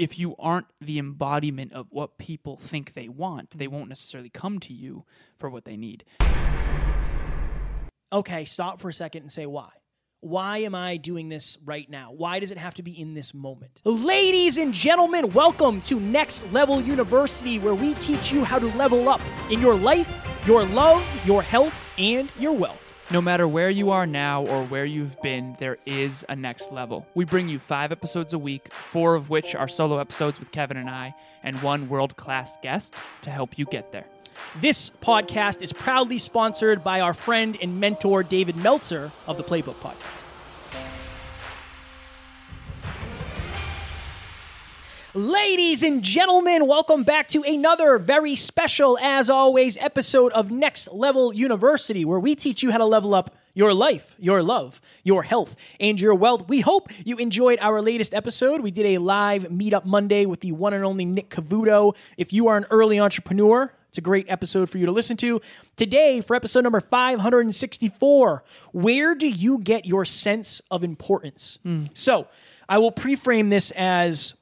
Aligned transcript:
if 0.00 0.18
you 0.18 0.34
aren't 0.38 0.66
the 0.80 0.98
embodiment 0.98 1.74
of 1.74 1.86
what 1.90 2.16
people 2.16 2.56
think 2.56 2.94
they 2.94 3.06
want, 3.06 3.50
they 3.58 3.68
won't 3.68 3.90
necessarily 3.90 4.30
come 4.30 4.58
to 4.58 4.72
you 4.72 5.04
for 5.36 5.50
what 5.50 5.66
they 5.66 5.76
need. 5.76 6.04
Okay, 8.10 8.46
stop 8.46 8.80
for 8.80 8.88
a 8.88 8.94
second 8.94 9.24
and 9.24 9.30
say 9.30 9.44
why. 9.44 9.68
Why 10.20 10.58
am 10.58 10.74
I 10.74 10.96
doing 10.96 11.28
this 11.28 11.58
right 11.66 11.88
now? 11.88 12.12
Why 12.12 12.38
does 12.38 12.50
it 12.50 12.56
have 12.56 12.72
to 12.76 12.82
be 12.82 12.98
in 12.98 13.12
this 13.12 13.34
moment? 13.34 13.82
Ladies 13.84 14.56
and 14.56 14.72
gentlemen, 14.72 15.34
welcome 15.34 15.82
to 15.82 16.00
Next 16.00 16.50
Level 16.50 16.80
University, 16.80 17.58
where 17.58 17.74
we 17.74 17.92
teach 17.94 18.32
you 18.32 18.42
how 18.42 18.58
to 18.58 18.68
level 18.78 19.06
up 19.06 19.20
in 19.50 19.60
your 19.60 19.74
life, 19.74 20.10
your 20.46 20.64
love, 20.64 21.06
your 21.26 21.42
health, 21.42 21.74
and 21.98 22.30
your 22.38 22.52
wealth. 22.52 22.89
No 23.12 23.20
matter 23.20 23.48
where 23.48 23.70
you 23.70 23.90
are 23.90 24.06
now 24.06 24.46
or 24.46 24.64
where 24.66 24.84
you've 24.84 25.20
been, 25.20 25.56
there 25.58 25.78
is 25.84 26.24
a 26.28 26.36
next 26.36 26.70
level. 26.70 27.04
We 27.14 27.24
bring 27.24 27.48
you 27.48 27.58
five 27.58 27.90
episodes 27.90 28.32
a 28.32 28.38
week, 28.38 28.72
four 28.72 29.16
of 29.16 29.28
which 29.28 29.52
are 29.56 29.66
solo 29.66 29.98
episodes 29.98 30.38
with 30.38 30.52
Kevin 30.52 30.76
and 30.76 30.88
I, 30.88 31.16
and 31.42 31.60
one 31.60 31.88
world 31.88 32.16
class 32.16 32.56
guest 32.62 32.94
to 33.22 33.30
help 33.30 33.58
you 33.58 33.64
get 33.64 33.90
there. 33.90 34.06
This 34.60 34.90
podcast 35.02 35.60
is 35.60 35.72
proudly 35.72 36.18
sponsored 36.18 36.84
by 36.84 37.00
our 37.00 37.12
friend 37.12 37.58
and 37.60 37.80
mentor, 37.80 38.22
David 38.22 38.54
Meltzer 38.54 39.10
of 39.26 39.36
the 39.36 39.42
Playbook 39.42 39.74
Podcast. 39.74 40.19
Ladies 45.14 45.82
and 45.82 46.04
gentlemen, 46.04 46.68
welcome 46.68 47.02
back 47.02 47.26
to 47.30 47.42
another 47.42 47.98
very 47.98 48.36
special, 48.36 48.96
as 48.98 49.28
always, 49.28 49.76
episode 49.78 50.32
of 50.34 50.52
Next 50.52 50.86
Level 50.92 51.32
University, 51.32 52.04
where 52.04 52.20
we 52.20 52.36
teach 52.36 52.62
you 52.62 52.70
how 52.70 52.78
to 52.78 52.84
level 52.84 53.12
up 53.12 53.34
your 53.52 53.74
life, 53.74 54.14
your 54.20 54.40
love, 54.40 54.80
your 55.02 55.24
health, 55.24 55.56
and 55.80 56.00
your 56.00 56.14
wealth. 56.14 56.48
We 56.48 56.60
hope 56.60 56.92
you 57.04 57.16
enjoyed 57.16 57.58
our 57.60 57.82
latest 57.82 58.14
episode. 58.14 58.60
We 58.60 58.70
did 58.70 58.86
a 58.86 58.98
live 58.98 59.46
meetup 59.46 59.84
Monday 59.84 60.26
with 60.26 60.42
the 60.42 60.52
one 60.52 60.74
and 60.74 60.84
only 60.84 61.06
Nick 61.06 61.28
Cavuto. 61.28 61.96
If 62.16 62.32
you 62.32 62.46
are 62.46 62.56
an 62.56 62.66
early 62.70 63.00
entrepreneur, 63.00 63.72
it's 63.88 63.98
a 63.98 64.02
great 64.02 64.26
episode 64.30 64.70
for 64.70 64.78
you 64.78 64.86
to 64.86 64.92
listen 64.92 65.16
to. 65.16 65.40
Today, 65.74 66.20
for 66.20 66.36
episode 66.36 66.62
number 66.62 66.78
564, 66.78 68.44
where 68.70 69.16
do 69.16 69.26
you 69.26 69.58
get 69.58 69.86
your 69.86 70.04
sense 70.04 70.62
of 70.70 70.84
importance? 70.84 71.58
Hmm. 71.64 71.86
So, 71.94 72.28
I 72.68 72.78
will 72.78 72.92
pre-frame 72.92 73.50
this 73.50 73.72
as 73.72 74.34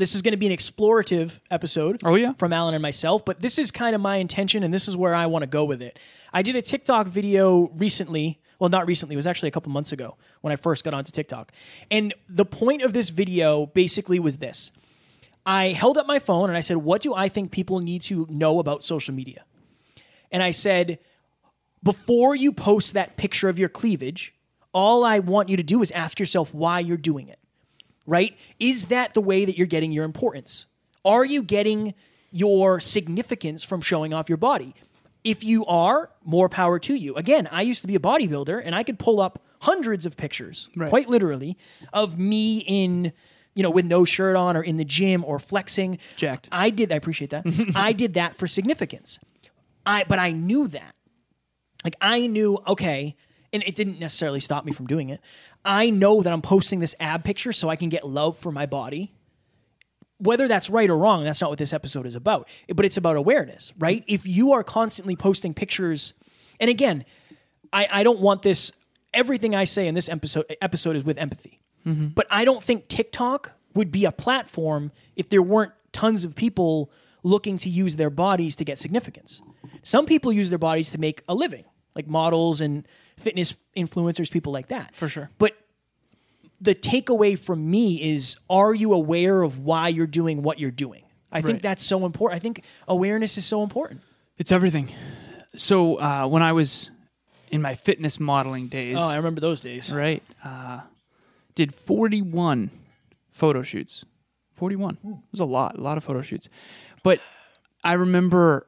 this 0.00 0.14
is 0.14 0.22
going 0.22 0.32
to 0.32 0.38
be 0.38 0.46
an 0.46 0.52
explorative 0.52 1.32
episode 1.50 2.00
Oh, 2.04 2.14
yeah? 2.14 2.32
from 2.32 2.52
Alan 2.52 2.74
and 2.74 2.80
myself, 2.80 3.22
but 3.24 3.42
this 3.42 3.58
is 3.58 3.70
kind 3.70 3.94
of 3.94 4.00
my 4.00 4.16
intention 4.16 4.62
and 4.62 4.72
this 4.72 4.88
is 4.88 4.96
where 4.96 5.14
I 5.14 5.26
want 5.26 5.42
to 5.42 5.46
go 5.46 5.64
with 5.64 5.82
it. 5.82 5.98
I 6.32 6.40
did 6.42 6.56
a 6.56 6.62
TikTok 6.62 7.06
video 7.06 7.70
recently. 7.76 8.40
Well, 8.58 8.70
not 8.70 8.86
recently, 8.86 9.14
it 9.14 9.16
was 9.16 9.26
actually 9.26 9.48
a 9.48 9.52
couple 9.52 9.70
months 9.72 9.92
ago 9.92 10.16
when 10.40 10.52
I 10.52 10.56
first 10.56 10.84
got 10.84 10.94
onto 10.94 11.12
TikTok. 11.12 11.52
And 11.90 12.14
the 12.28 12.44
point 12.46 12.82
of 12.82 12.92
this 12.94 13.10
video 13.10 13.66
basically 13.66 14.18
was 14.18 14.38
this 14.38 14.70
I 15.44 15.68
held 15.68 15.98
up 15.98 16.06
my 16.06 16.18
phone 16.18 16.48
and 16.48 16.56
I 16.56 16.60
said, 16.60 16.78
What 16.78 17.02
do 17.02 17.14
I 17.14 17.28
think 17.28 17.50
people 17.50 17.80
need 17.80 18.02
to 18.02 18.26
know 18.30 18.58
about 18.58 18.82
social 18.84 19.14
media? 19.14 19.44
And 20.32 20.42
I 20.42 20.50
said, 20.50 20.98
Before 21.82 22.34
you 22.34 22.52
post 22.52 22.94
that 22.94 23.16
picture 23.16 23.48
of 23.48 23.58
your 23.58 23.68
cleavage, 23.68 24.34
all 24.72 25.04
I 25.04 25.18
want 25.18 25.48
you 25.48 25.56
to 25.56 25.62
do 25.62 25.82
is 25.82 25.90
ask 25.90 26.20
yourself 26.20 26.54
why 26.54 26.80
you're 26.80 26.96
doing 26.96 27.28
it 27.28 27.39
right? 28.06 28.36
Is 28.58 28.86
that 28.86 29.14
the 29.14 29.20
way 29.20 29.44
that 29.44 29.56
you're 29.56 29.66
getting 29.66 29.92
your 29.92 30.04
importance? 30.04 30.66
Are 31.04 31.24
you 31.24 31.42
getting 31.42 31.94
your 32.30 32.80
significance 32.80 33.64
from 33.64 33.80
showing 33.80 34.12
off 34.12 34.28
your 34.28 34.38
body? 34.38 34.74
If 35.22 35.44
you 35.44 35.66
are, 35.66 36.10
more 36.24 36.48
power 36.48 36.78
to 36.80 36.94
you. 36.94 37.14
Again, 37.16 37.48
I 37.50 37.62
used 37.62 37.82
to 37.82 37.86
be 37.86 37.94
a 37.94 38.00
bodybuilder 38.00 38.62
and 38.64 38.74
I 38.74 38.82
could 38.82 38.98
pull 38.98 39.20
up 39.20 39.42
hundreds 39.60 40.06
of 40.06 40.16
pictures, 40.16 40.68
right. 40.76 40.88
quite 40.88 41.08
literally, 41.08 41.58
of 41.92 42.18
me 42.18 42.58
in, 42.66 43.12
you 43.54 43.62
know, 43.62 43.70
with 43.70 43.84
no 43.84 44.04
shirt 44.06 44.36
on 44.36 44.56
or 44.56 44.62
in 44.62 44.78
the 44.78 44.84
gym 44.84 45.24
or 45.24 45.38
flexing. 45.38 45.98
Jacked. 46.16 46.48
I 46.50 46.70
did, 46.70 46.90
I 46.90 46.96
appreciate 46.96 47.30
that. 47.30 47.44
I 47.74 47.92
did 47.92 48.14
that 48.14 48.34
for 48.34 48.46
significance. 48.46 49.18
I 49.84 50.04
but 50.04 50.18
I 50.18 50.32
knew 50.32 50.68
that. 50.68 50.94
Like 51.84 51.96
I 52.00 52.26
knew, 52.26 52.58
okay, 52.66 53.16
and 53.52 53.62
it 53.64 53.74
didn't 53.74 53.98
necessarily 53.98 54.40
stop 54.40 54.64
me 54.64 54.72
from 54.72 54.86
doing 54.86 55.08
it. 55.08 55.20
I 55.64 55.90
know 55.90 56.22
that 56.22 56.32
I'm 56.32 56.42
posting 56.42 56.80
this 56.80 56.94
ab 57.00 57.24
picture 57.24 57.52
so 57.52 57.68
I 57.68 57.76
can 57.76 57.88
get 57.88 58.08
love 58.08 58.38
for 58.38 58.50
my 58.50 58.66
body. 58.66 59.12
Whether 60.18 60.48
that's 60.48 60.68
right 60.68 60.88
or 60.88 60.98
wrong, 60.98 61.24
that's 61.24 61.40
not 61.40 61.50
what 61.50 61.58
this 61.58 61.72
episode 61.72 62.06
is 62.06 62.14
about. 62.14 62.48
But 62.74 62.84
it's 62.84 62.96
about 62.96 63.16
awareness, 63.16 63.72
right? 63.78 64.04
If 64.06 64.26
you 64.26 64.52
are 64.52 64.62
constantly 64.62 65.16
posting 65.16 65.54
pictures, 65.54 66.12
and 66.58 66.68
again, 66.68 67.04
I, 67.72 67.88
I 67.90 68.02
don't 68.02 68.20
want 68.20 68.42
this. 68.42 68.72
Everything 69.12 69.54
I 69.54 69.64
say 69.64 69.88
in 69.88 69.94
this 69.94 70.08
episode 70.08 70.44
episode 70.60 70.96
is 70.96 71.04
with 71.04 71.18
empathy. 71.18 71.60
Mm-hmm. 71.86 72.08
But 72.08 72.26
I 72.30 72.44
don't 72.44 72.62
think 72.62 72.88
TikTok 72.88 73.52
would 73.74 73.90
be 73.90 74.04
a 74.04 74.12
platform 74.12 74.92
if 75.16 75.28
there 75.30 75.42
weren't 75.42 75.72
tons 75.92 76.24
of 76.24 76.36
people 76.36 76.90
looking 77.22 77.56
to 77.58 77.68
use 77.68 77.96
their 77.96 78.10
bodies 78.10 78.56
to 78.56 78.64
get 78.64 78.78
significance. 78.78 79.42
Some 79.82 80.06
people 80.06 80.32
use 80.32 80.50
their 80.50 80.58
bodies 80.58 80.90
to 80.90 80.98
make 80.98 81.22
a 81.28 81.34
living, 81.34 81.64
like 81.94 82.06
models 82.06 82.60
and 82.60 82.86
fitness 83.20 83.54
influencers, 83.76 84.30
people 84.30 84.52
like 84.52 84.68
that. 84.68 84.94
For 84.96 85.08
sure. 85.08 85.30
But 85.38 85.56
the 86.60 86.74
takeaway 86.74 87.38
from 87.38 87.70
me 87.70 88.00
is 88.02 88.36
are 88.48 88.74
you 88.74 88.92
aware 88.92 89.42
of 89.42 89.58
why 89.58 89.88
you're 89.88 90.06
doing 90.06 90.42
what 90.42 90.58
you're 90.58 90.70
doing? 90.70 91.02
I 91.32 91.40
think 91.40 91.62
that's 91.62 91.84
so 91.84 92.04
important. 92.04 92.36
I 92.36 92.40
think 92.40 92.64
awareness 92.88 93.38
is 93.38 93.44
so 93.44 93.62
important. 93.62 94.00
It's 94.36 94.50
everything. 94.50 94.92
So 95.54 96.00
uh, 96.00 96.26
when 96.26 96.42
I 96.42 96.52
was 96.52 96.90
in 97.50 97.62
my 97.62 97.74
fitness 97.76 98.18
modeling 98.18 98.66
days, 98.68 98.96
Oh, 98.98 99.08
I 99.08 99.16
remember 99.16 99.40
those 99.40 99.60
days. 99.60 99.92
right, 99.92 100.22
uh, 100.44 100.80
did 101.54 101.74
41 101.74 102.70
photo 103.30 103.62
shoots. 103.62 104.04
41. 104.56 104.98
It 105.04 105.16
was 105.30 105.40
a 105.40 105.44
lot, 105.44 105.78
a 105.78 105.80
lot 105.80 105.96
of 105.96 106.04
photo 106.04 106.20
shoots. 106.22 106.48
But 107.02 107.20
I 107.82 107.94
remember 107.94 108.66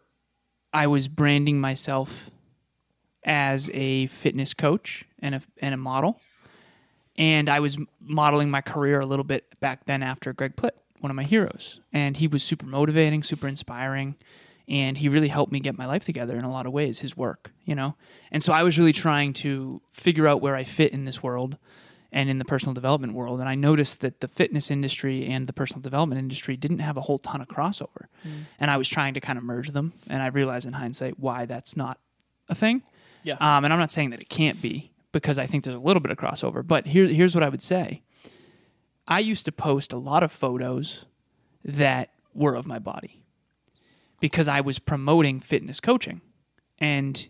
I 0.72 0.86
was 0.86 1.08
branding 1.08 1.60
myself 1.60 2.30
as 3.24 3.70
a 3.72 4.06
fitness 4.06 4.54
coach 4.54 5.04
and 5.20 5.34
a, 5.36 5.42
and 5.58 5.74
a 5.74 5.76
model. 5.76 6.20
And 7.16 7.48
I 7.48 7.60
was 7.60 7.76
modeling 8.00 8.50
my 8.50 8.60
career 8.60 9.00
a 9.00 9.06
little 9.06 9.24
bit 9.24 9.60
back 9.60 9.84
then 9.86 10.02
after 10.02 10.32
Greg 10.32 10.56
Plitt, 10.56 10.72
one 11.00 11.10
of 11.10 11.16
my 11.16 11.24
heroes. 11.24 11.80
And 11.92 12.16
he 12.16 12.26
was 12.26 12.42
super 12.42 12.66
motivating, 12.66 13.22
super 13.22 13.48
inspiring. 13.48 14.16
And 14.68 14.96
he 14.98 15.08
really 15.08 15.28
helped 15.28 15.52
me 15.52 15.60
get 15.60 15.76
my 15.76 15.86
life 15.86 16.04
together 16.04 16.36
in 16.36 16.44
a 16.44 16.50
lot 16.50 16.66
of 16.66 16.72
ways, 16.72 17.00
his 17.00 17.16
work, 17.16 17.52
you 17.64 17.74
know? 17.74 17.96
And 18.30 18.42
so 18.42 18.52
I 18.52 18.62
was 18.62 18.78
really 18.78 18.92
trying 18.92 19.32
to 19.34 19.82
figure 19.90 20.26
out 20.26 20.40
where 20.40 20.56
I 20.56 20.64
fit 20.64 20.92
in 20.92 21.04
this 21.04 21.22
world 21.22 21.58
and 22.12 22.30
in 22.30 22.38
the 22.38 22.44
personal 22.44 22.72
development 22.72 23.14
world. 23.14 23.40
And 23.40 23.48
I 23.48 23.54
noticed 23.54 24.00
that 24.02 24.20
the 24.20 24.28
fitness 24.28 24.70
industry 24.70 25.26
and 25.26 25.46
the 25.46 25.52
personal 25.52 25.80
development 25.80 26.18
industry 26.18 26.56
didn't 26.56 26.78
have 26.78 26.96
a 26.96 27.02
whole 27.02 27.18
ton 27.18 27.40
of 27.40 27.48
crossover. 27.48 28.06
Mm. 28.24 28.44
And 28.60 28.70
I 28.70 28.76
was 28.76 28.88
trying 28.88 29.14
to 29.14 29.20
kind 29.20 29.38
of 29.38 29.44
merge 29.44 29.70
them. 29.70 29.94
And 30.08 30.22
I 30.22 30.28
realized 30.28 30.66
in 30.66 30.74
hindsight 30.74 31.18
why 31.18 31.46
that's 31.46 31.76
not 31.76 31.98
a 32.48 32.54
thing. 32.54 32.82
Yeah. 33.22 33.34
Um, 33.34 33.64
and 33.64 33.72
I'm 33.72 33.78
not 33.78 33.92
saying 33.92 34.10
that 34.10 34.20
it 34.20 34.28
can't 34.28 34.60
be 34.60 34.92
because 35.12 35.38
I 35.38 35.46
think 35.46 35.64
there's 35.64 35.76
a 35.76 35.80
little 35.80 36.00
bit 36.00 36.10
of 36.10 36.18
crossover. 36.18 36.66
But 36.66 36.86
here, 36.88 37.06
here's 37.06 37.34
what 37.34 37.44
I 37.44 37.48
would 37.48 37.62
say 37.62 38.02
I 39.06 39.20
used 39.20 39.44
to 39.46 39.52
post 39.52 39.92
a 39.92 39.98
lot 39.98 40.22
of 40.22 40.32
photos 40.32 41.04
that 41.64 42.10
were 42.34 42.54
of 42.54 42.66
my 42.66 42.78
body 42.78 43.22
because 44.20 44.48
I 44.48 44.60
was 44.60 44.78
promoting 44.78 45.40
fitness 45.40 45.80
coaching. 45.80 46.20
And 46.78 47.28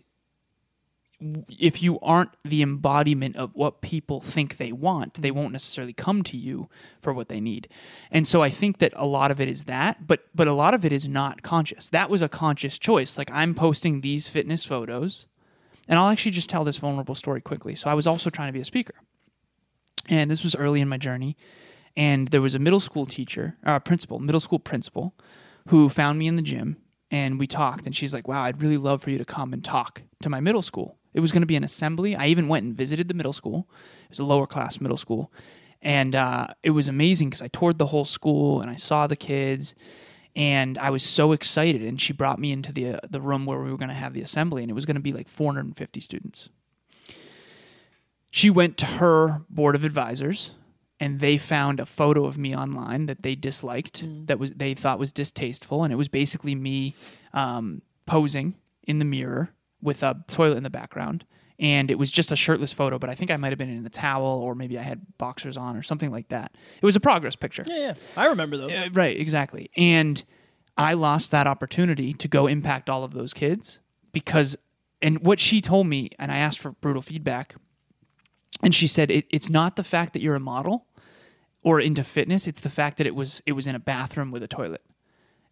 if 1.49 1.81
you 1.81 1.99
aren't 2.01 2.31
the 2.43 2.61
embodiment 2.61 3.35
of 3.35 3.55
what 3.55 3.81
people 3.81 4.19
think 4.19 4.57
they 4.57 4.71
want, 4.71 5.21
they 5.21 5.31
won't 5.31 5.51
necessarily 5.51 5.93
come 5.93 6.23
to 6.23 6.37
you 6.37 6.69
for 7.01 7.13
what 7.13 7.29
they 7.29 7.39
need. 7.39 7.67
And 8.11 8.27
so 8.27 8.41
I 8.41 8.49
think 8.49 8.79
that 8.79 8.93
a 8.95 9.05
lot 9.05 9.31
of 9.31 9.39
it 9.39 9.47
is 9.47 9.63
that, 9.65 10.05
but 10.07 10.25
but 10.35 10.47
a 10.47 10.53
lot 10.53 10.73
of 10.73 10.83
it 10.83 10.91
is 10.91 11.07
not 11.07 11.41
conscious. 11.41 11.87
That 11.89 12.09
was 12.09 12.21
a 12.21 12.29
conscious 12.29 12.77
choice. 12.77 13.17
Like 13.17 13.31
I'm 13.31 13.55
posting 13.55 14.01
these 14.01 14.27
fitness 14.27 14.65
photos, 14.65 15.25
and 15.87 15.99
I'll 15.99 16.09
actually 16.09 16.31
just 16.31 16.49
tell 16.49 16.63
this 16.63 16.77
vulnerable 16.77 17.15
story 17.15 17.41
quickly. 17.41 17.75
So 17.75 17.89
I 17.89 17.93
was 17.93 18.07
also 18.07 18.29
trying 18.29 18.47
to 18.47 18.53
be 18.53 18.61
a 18.61 18.65
speaker. 18.65 18.95
And 20.09 20.29
this 20.29 20.43
was 20.43 20.55
early 20.55 20.81
in 20.81 20.89
my 20.89 20.97
journey, 20.97 21.37
and 21.95 22.27
there 22.29 22.41
was 22.41 22.55
a 22.55 22.59
middle 22.59 22.79
school 22.79 23.05
teacher, 23.05 23.57
a 23.63 23.79
principal, 23.79 24.19
middle 24.19 24.41
school 24.41 24.59
principal, 24.59 25.13
who 25.69 25.87
found 25.87 26.19
me 26.19 26.27
in 26.27 26.35
the 26.35 26.41
gym 26.41 26.77
and 27.09 27.37
we 27.37 27.45
talked 27.45 27.85
and 27.85 27.95
she's 27.95 28.13
like, 28.13 28.27
"Wow, 28.27 28.43
I'd 28.43 28.61
really 28.61 28.77
love 28.77 29.03
for 29.03 29.11
you 29.11 29.19
to 29.19 29.25
come 29.25 29.53
and 29.53 29.63
talk 29.63 30.01
to 30.21 30.29
my 30.29 30.39
middle 30.39 30.63
school." 30.63 30.97
It 31.13 31.19
was 31.19 31.31
going 31.31 31.43
to 31.43 31.47
be 31.47 31.55
an 31.55 31.63
assembly. 31.63 32.15
I 32.15 32.27
even 32.27 32.47
went 32.47 32.65
and 32.65 32.75
visited 32.75 33.07
the 33.07 33.13
middle 33.13 33.33
school. 33.33 33.69
It 34.05 34.09
was 34.09 34.19
a 34.19 34.23
lower 34.23 34.47
class 34.47 34.81
middle 34.81 34.97
school. 34.97 35.31
And 35.81 36.15
uh, 36.15 36.47
it 36.63 36.71
was 36.71 36.87
amazing 36.87 37.29
because 37.29 37.41
I 37.41 37.49
toured 37.49 37.77
the 37.77 37.87
whole 37.87 38.05
school 38.05 38.61
and 38.61 38.69
I 38.71 38.75
saw 38.75 39.05
the 39.05 39.15
kids 39.15 39.75
and 40.35 40.77
I 40.77 40.89
was 40.89 41.03
so 41.03 41.31
excited. 41.31 41.81
And 41.81 41.99
she 41.99 42.13
brought 42.13 42.39
me 42.39 42.51
into 42.51 42.71
the, 42.71 42.95
uh, 42.95 42.99
the 43.09 43.21
room 43.21 43.45
where 43.45 43.59
we 43.59 43.71
were 43.71 43.77
going 43.77 43.89
to 43.89 43.95
have 43.95 44.13
the 44.13 44.21
assembly 44.21 44.63
and 44.63 44.71
it 44.71 44.73
was 44.73 44.85
going 44.85 44.95
to 44.95 45.01
be 45.01 45.13
like 45.13 45.27
450 45.27 45.99
students. 45.99 46.49
She 48.31 48.49
went 48.49 48.77
to 48.77 48.85
her 48.85 49.41
board 49.49 49.75
of 49.75 49.85
advisors 49.85 50.51
and 50.99 51.19
they 51.19 51.37
found 51.37 51.79
a 51.79 51.85
photo 51.85 52.25
of 52.25 52.37
me 52.37 52.55
online 52.55 53.05
that 53.05 53.21
they 53.21 53.35
disliked 53.35 54.03
that 54.25 54.39
was 54.39 54.53
they 54.53 54.73
thought 54.73 54.97
was 54.97 55.11
distasteful 55.11 55.83
and 55.83 55.93
it 55.93 55.97
was 55.97 56.07
basically 56.07 56.55
me 56.55 56.95
um, 57.33 57.81
posing 58.05 58.55
in 58.87 58.99
the 58.99 59.05
mirror 59.05 59.49
with 59.81 60.01
a 60.01 60.23
toilet 60.27 60.57
in 60.57 60.63
the 60.63 60.69
background 60.69 61.25
and 61.59 61.91
it 61.91 61.99
was 61.99 62.11
just 62.11 62.31
a 62.31 62.35
shirtless 62.35 62.73
photo, 62.73 62.97
but 62.97 63.09
I 63.09 63.15
think 63.15 63.31
I 63.31 63.37
might 63.37 63.49
have 63.49 63.57
been 63.57 63.69
in 63.69 63.85
a 63.85 63.89
towel 63.89 64.39
or 64.39 64.55
maybe 64.55 64.77
I 64.77 64.81
had 64.81 65.17
boxers 65.17 65.57
on 65.57 65.75
or 65.75 65.83
something 65.83 66.11
like 66.11 66.29
that. 66.29 66.51
It 66.81 66.85
was 66.85 66.95
a 66.95 66.99
progress 66.99 67.35
picture. 67.35 67.63
Yeah, 67.67 67.77
yeah. 67.77 67.93
I 68.17 68.27
remember 68.27 68.57
those. 68.57 68.71
Uh, 68.71 68.89
right, 68.93 69.17
exactly. 69.19 69.69
And 69.77 70.23
I 70.77 70.93
lost 70.93 71.31
that 71.31 71.47
opportunity 71.47 72.13
to 72.13 72.27
go 72.27 72.47
impact 72.47 72.89
all 72.89 73.03
of 73.03 73.13
those 73.13 73.33
kids 73.33 73.79
because, 74.11 74.57
and 75.01 75.19
what 75.19 75.39
she 75.39 75.61
told 75.61 75.87
me, 75.87 76.09
and 76.17 76.31
I 76.31 76.37
asked 76.37 76.59
for 76.59 76.71
brutal 76.71 77.01
feedback, 77.01 77.55
and 78.61 78.73
she 78.73 78.87
said 78.87 79.11
it, 79.11 79.25
it's 79.29 79.49
not 79.49 79.75
the 79.75 79.83
fact 79.83 80.13
that 80.13 80.21
you're 80.21 80.35
a 80.35 80.39
model 80.39 80.87
or 81.63 81.79
into 81.79 82.03
fitness; 82.03 82.47
it's 82.47 82.59
the 82.59 82.69
fact 82.69 82.97
that 82.97 83.07
it 83.07 83.15
was 83.15 83.41
it 83.45 83.51
was 83.51 83.67
in 83.67 83.75
a 83.75 83.79
bathroom 83.79 84.31
with 84.31 84.41
a 84.41 84.47
toilet, 84.47 84.81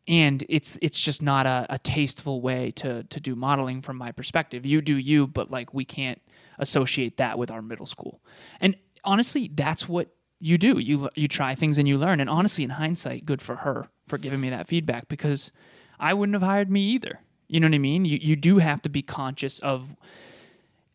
and 0.07 0.43
it's 0.49 0.77
it's 0.81 1.01
just 1.01 1.21
not 1.21 1.45
a, 1.45 1.65
a 1.69 1.79
tasteful 1.79 2.41
way 2.41 2.71
to 2.71 3.03
to 3.03 3.19
do 3.19 3.35
modeling 3.35 3.81
from 3.81 3.97
my 3.97 4.11
perspective. 4.11 4.65
You 4.65 4.81
do 4.81 4.97
you, 4.97 5.27
but 5.27 5.51
like 5.51 5.73
we 5.73 5.85
can't 5.85 6.21
associate 6.59 7.17
that 7.17 7.37
with 7.37 7.51
our 7.51 7.61
middle 7.61 7.85
school, 7.85 8.21
and 8.59 8.75
honestly, 9.03 9.49
that's 9.53 9.87
what 9.87 10.09
you 10.39 10.57
do. 10.57 10.79
You 10.79 11.09
you 11.15 11.27
try 11.27 11.55
things 11.55 11.77
and 11.77 11.87
you 11.87 11.97
learn. 11.97 12.19
And 12.19 12.29
honestly, 12.29 12.63
in 12.63 12.71
hindsight, 12.71 13.25
good 13.25 13.41
for 13.41 13.57
her 13.57 13.89
for 14.07 14.17
giving 14.17 14.41
me 14.41 14.49
that 14.49 14.67
feedback 14.67 15.07
because 15.07 15.51
I 15.99 16.13
wouldn't 16.13 16.33
have 16.35 16.41
hired 16.41 16.69
me 16.69 16.81
either. 16.81 17.19
You 17.47 17.59
know 17.59 17.67
what 17.67 17.75
I 17.75 17.79
mean? 17.79 18.05
You 18.05 18.17
you 18.21 18.35
do 18.35 18.57
have 18.57 18.81
to 18.81 18.89
be 18.89 19.01
conscious 19.01 19.59
of 19.59 19.95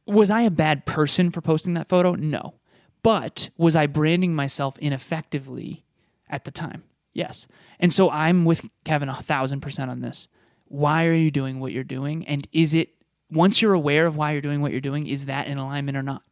was 0.07 0.31
I 0.31 0.43
a 0.43 0.51
bad 0.51 0.87
person 0.87 1.31
for 1.31 1.41
posting 1.41 1.75
that 1.75 1.89
photo? 1.89 2.15
No. 2.15 2.55
But 3.03 3.51
was 3.57 3.77
I 3.77 3.87
branding 3.87 4.35
myself 4.35 4.79
ineffectively 4.79 5.85
at 6.29 6.45
the 6.45 6.51
time? 6.51 6.83
Yes. 7.17 7.47
And 7.81 7.95
so 7.95 8.11
I'm 8.11 8.45
with 8.45 8.69
Kevin 8.85 9.09
a 9.09 9.23
thousand 9.23 9.61
percent 9.61 9.91
on 9.91 10.03
this. 10.03 10.29
Why 10.67 11.07
are 11.07 11.15
you 11.15 11.31
doing 11.31 11.61
what 11.61 11.73
you're 11.73 11.83
doing? 11.83 12.27
And 12.27 12.47
is 12.53 12.75
it 12.75 12.91
once 13.31 13.63
you're 13.63 13.73
aware 13.73 14.07
of 14.07 14.17
why 14.17 14.33
you're 14.33 14.43
doing 14.43 14.61
what 14.61 14.71
you're 14.71 14.83
doing, 14.83 15.07
is 15.07 15.25
that 15.25 15.47
in 15.47 15.57
alignment 15.57 15.97
or 15.97 16.03
not? 16.03 16.23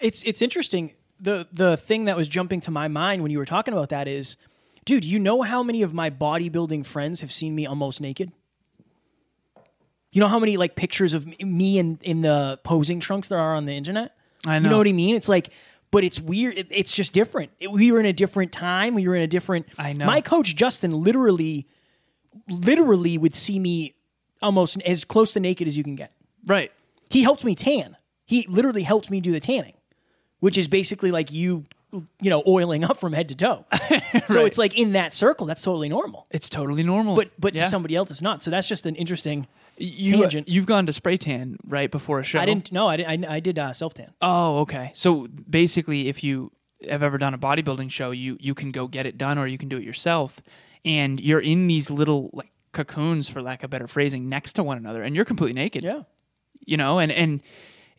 It's 0.00 0.24
it's 0.24 0.42
interesting. 0.42 0.94
The 1.20 1.46
the 1.52 1.76
thing 1.76 2.06
that 2.06 2.16
was 2.16 2.26
jumping 2.26 2.60
to 2.62 2.72
my 2.72 2.88
mind 2.88 3.22
when 3.22 3.30
you 3.30 3.38
were 3.38 3.44
talking 3.44 3.72
about 3.72 3.90
that 3.90 4.08
is, 4.08 4.36
dude, 4.84 5.04
you 5.04 5.20
know 5.20 5.42
how 5.42 5.62
many 5.62 5.80
of 5.82 5.94
my 5.94 6.10
bodybuilding 6.10 6.86
friends 6.86 7.20
have 7.20 7.32
seen 7.32 7.54
me 7.54 7.64
almost 7.64 8.00
naked? 8.00 8.32
You 10.10 10.20
know 10.20 10.26
how 10.26 10.40
many 10.40 10.56
like 10.56 10.74
pictures 10.74 11.14
of 11.14 11.24
me 11.40 11.78
in 11.78 12.00
in 12.02 12.22
the 12.22 12.58
posing 12.64 12.98
trunks 12.98 13.28
there 13.28 13.38
are 13.38 13.54
on 13.54 13.66
the 13.66 13.74
internet? 13.74 14.16
I 14.44 14.48
know. 14.48 14.54
You 14.54 14.60
know. 14.60 14.70
know 14.70 14.78
what 14.78 14.88
I 14.88 14.92
mean? 14.92 15.14
It's 15.14 15.28
like, 15.28 15.50
but 15.90 16.04
it's 16.04 16.20
weird. 16.20 16.56
It, 16.58 16.66
it's 16.70 16.92
just 16.92 17.12
different. 17.12 17.50
It- 17.60 17.70
we 17.72 17.90
were 17.92 18.00
in 18.00 18.06
a 18.06 18.12
different 18.12 18.52
time. 18.52 18.94
We 18.94 19.06
were 19.08 19.16
in 19.16 19.22
a 19.22 19.26
different. 19.26 19.66
I 19.78 19.92
know. 19.92 20.06
My 20.06 20.20
coach 20.20 20.54
Justin 20.56 20.92
literally, 20.92 21.66
literally 22.48 23.18
would 23.18 23.34
see 23.34 23.58
me 23.58 23.94
almost 24.42 24.80
as 24.82 25.04
close 25.04 25.32
to 25.34 25.40
naked 25.40 25.68
as 25.68 25.76
you 25.76 25.84
can 25.84 25.96
get. 25.96 26.12
Right. 26.46 26.72
He 27.10 27.22
helped 27.22 27.44
me 27.44 27.54
tan. 27.54 27.96
He 28.24 28.46
literally 28.48 28.82
helped 28.82 29.10
me 29.10 29.20
do 29.20 29.32
the 29.32 29.40
tanning, 29.40 29.74
which 30.38 30.56
is 30.56 30.68
basically 30.68 31.10
like 31.10 31.32
you, 31.32 31.66
you 31.92 32.30
know, 32.30 32.42
oiling 32.46 32.84
up 32.84 32.98
from 32.98 33.12
head 33.12 33.28
to 33.30 33.34
toe. 33.34 33.64
So 34.28 34.36
Right. 34.36 34.46
it's 34.46 34.58
like 34.58 34.76
in 34.78 34.92
that 34.92 35.12
circle, 35.14 35.46
that's 35.46 35.62
totally 35.62 35.88
normal. 35.88 36.26
It's 36.30 36.48
totally 36.48 36.82
normal. 36.84 37.16
But 37.16 37.30
but 37.38 37.54
Yeah. 37.54 37.64
to 37.64 37.68
somebody 37.68 37.96
else, 37.96 38.10
it's 38.10 38.22
not. 38.22 38.42
So 38.42 38.50
that's 38.50 38.68
just 38.68 38.86
an 38.86 38.94
interesting. 38.96 39.46
You, 39.80 40.20
tangent. 40.20 40.48
You've 40.48 40.66
gone 40.66 40.86
to 40.86 40.92
spray 40.92 41.16
tan 41.16 41.56
right 41.66 41.90
before 41.90 42.20
a 42.20 42.24
show. 42.24 42.38
I 42.38 42.44
didn't. 42.44 42.72
No, 42.72 42.86
I 42.86 42.96
did. 42.96 43.06
I, 43.06 43.36
I 43.36 43.40
did 43.40 43.58
uh, 43.58 43.72
self 43.72 43.94
tan. 43.94 44.12
Oh, 44.20 44.60
okay. 44.60 44.90
So 44.94 45.26
basically, 45.48 46.08
if 46.08 46.22
you 46.22 46.52
have 46.88 47.02
ever 47.02 47.18
done 47.18 47.34
a 47.34 47.38
bodybuilding 47.38 47.90
show, 47.90 48.10
you 48.10 48.36
you 48.40 48.54
can 48.54 48.72
go 48.72 48.86
get 48.86 49.06
it 49.06 49.18
done, 49.18 49.38
or 49.38 49.46
you 49.46 49.58
can 49.58 49.68
do 49.68 49.76
it 49.76 49.82
yourself, 49.82 50.40
and 50.84 51.20
you're 51.20 51.40
in 51.40 51.66
these 51.66 51.90
little 51.90 52.30
like 52.32 52.50
cocoons, 52.72 53.28
for 53.28 53.42
lack 53.42 53.62
of 53.62 53.70
better 53.70 53.86
phrasing, 53.86 54.28
next 54.28 54.54
to 54.54 54.62
one 54.62 54.78
another, 54.78 55.02
and 55.02 55.16
you're 55.16 55.24
completely 55.24 55.54
naked. 55.54 55.84
Yeah. 55.84 56.02
You 56.64 56.76
know, 56.76 56.98
and 56.98 57.10
and 57.10 57.42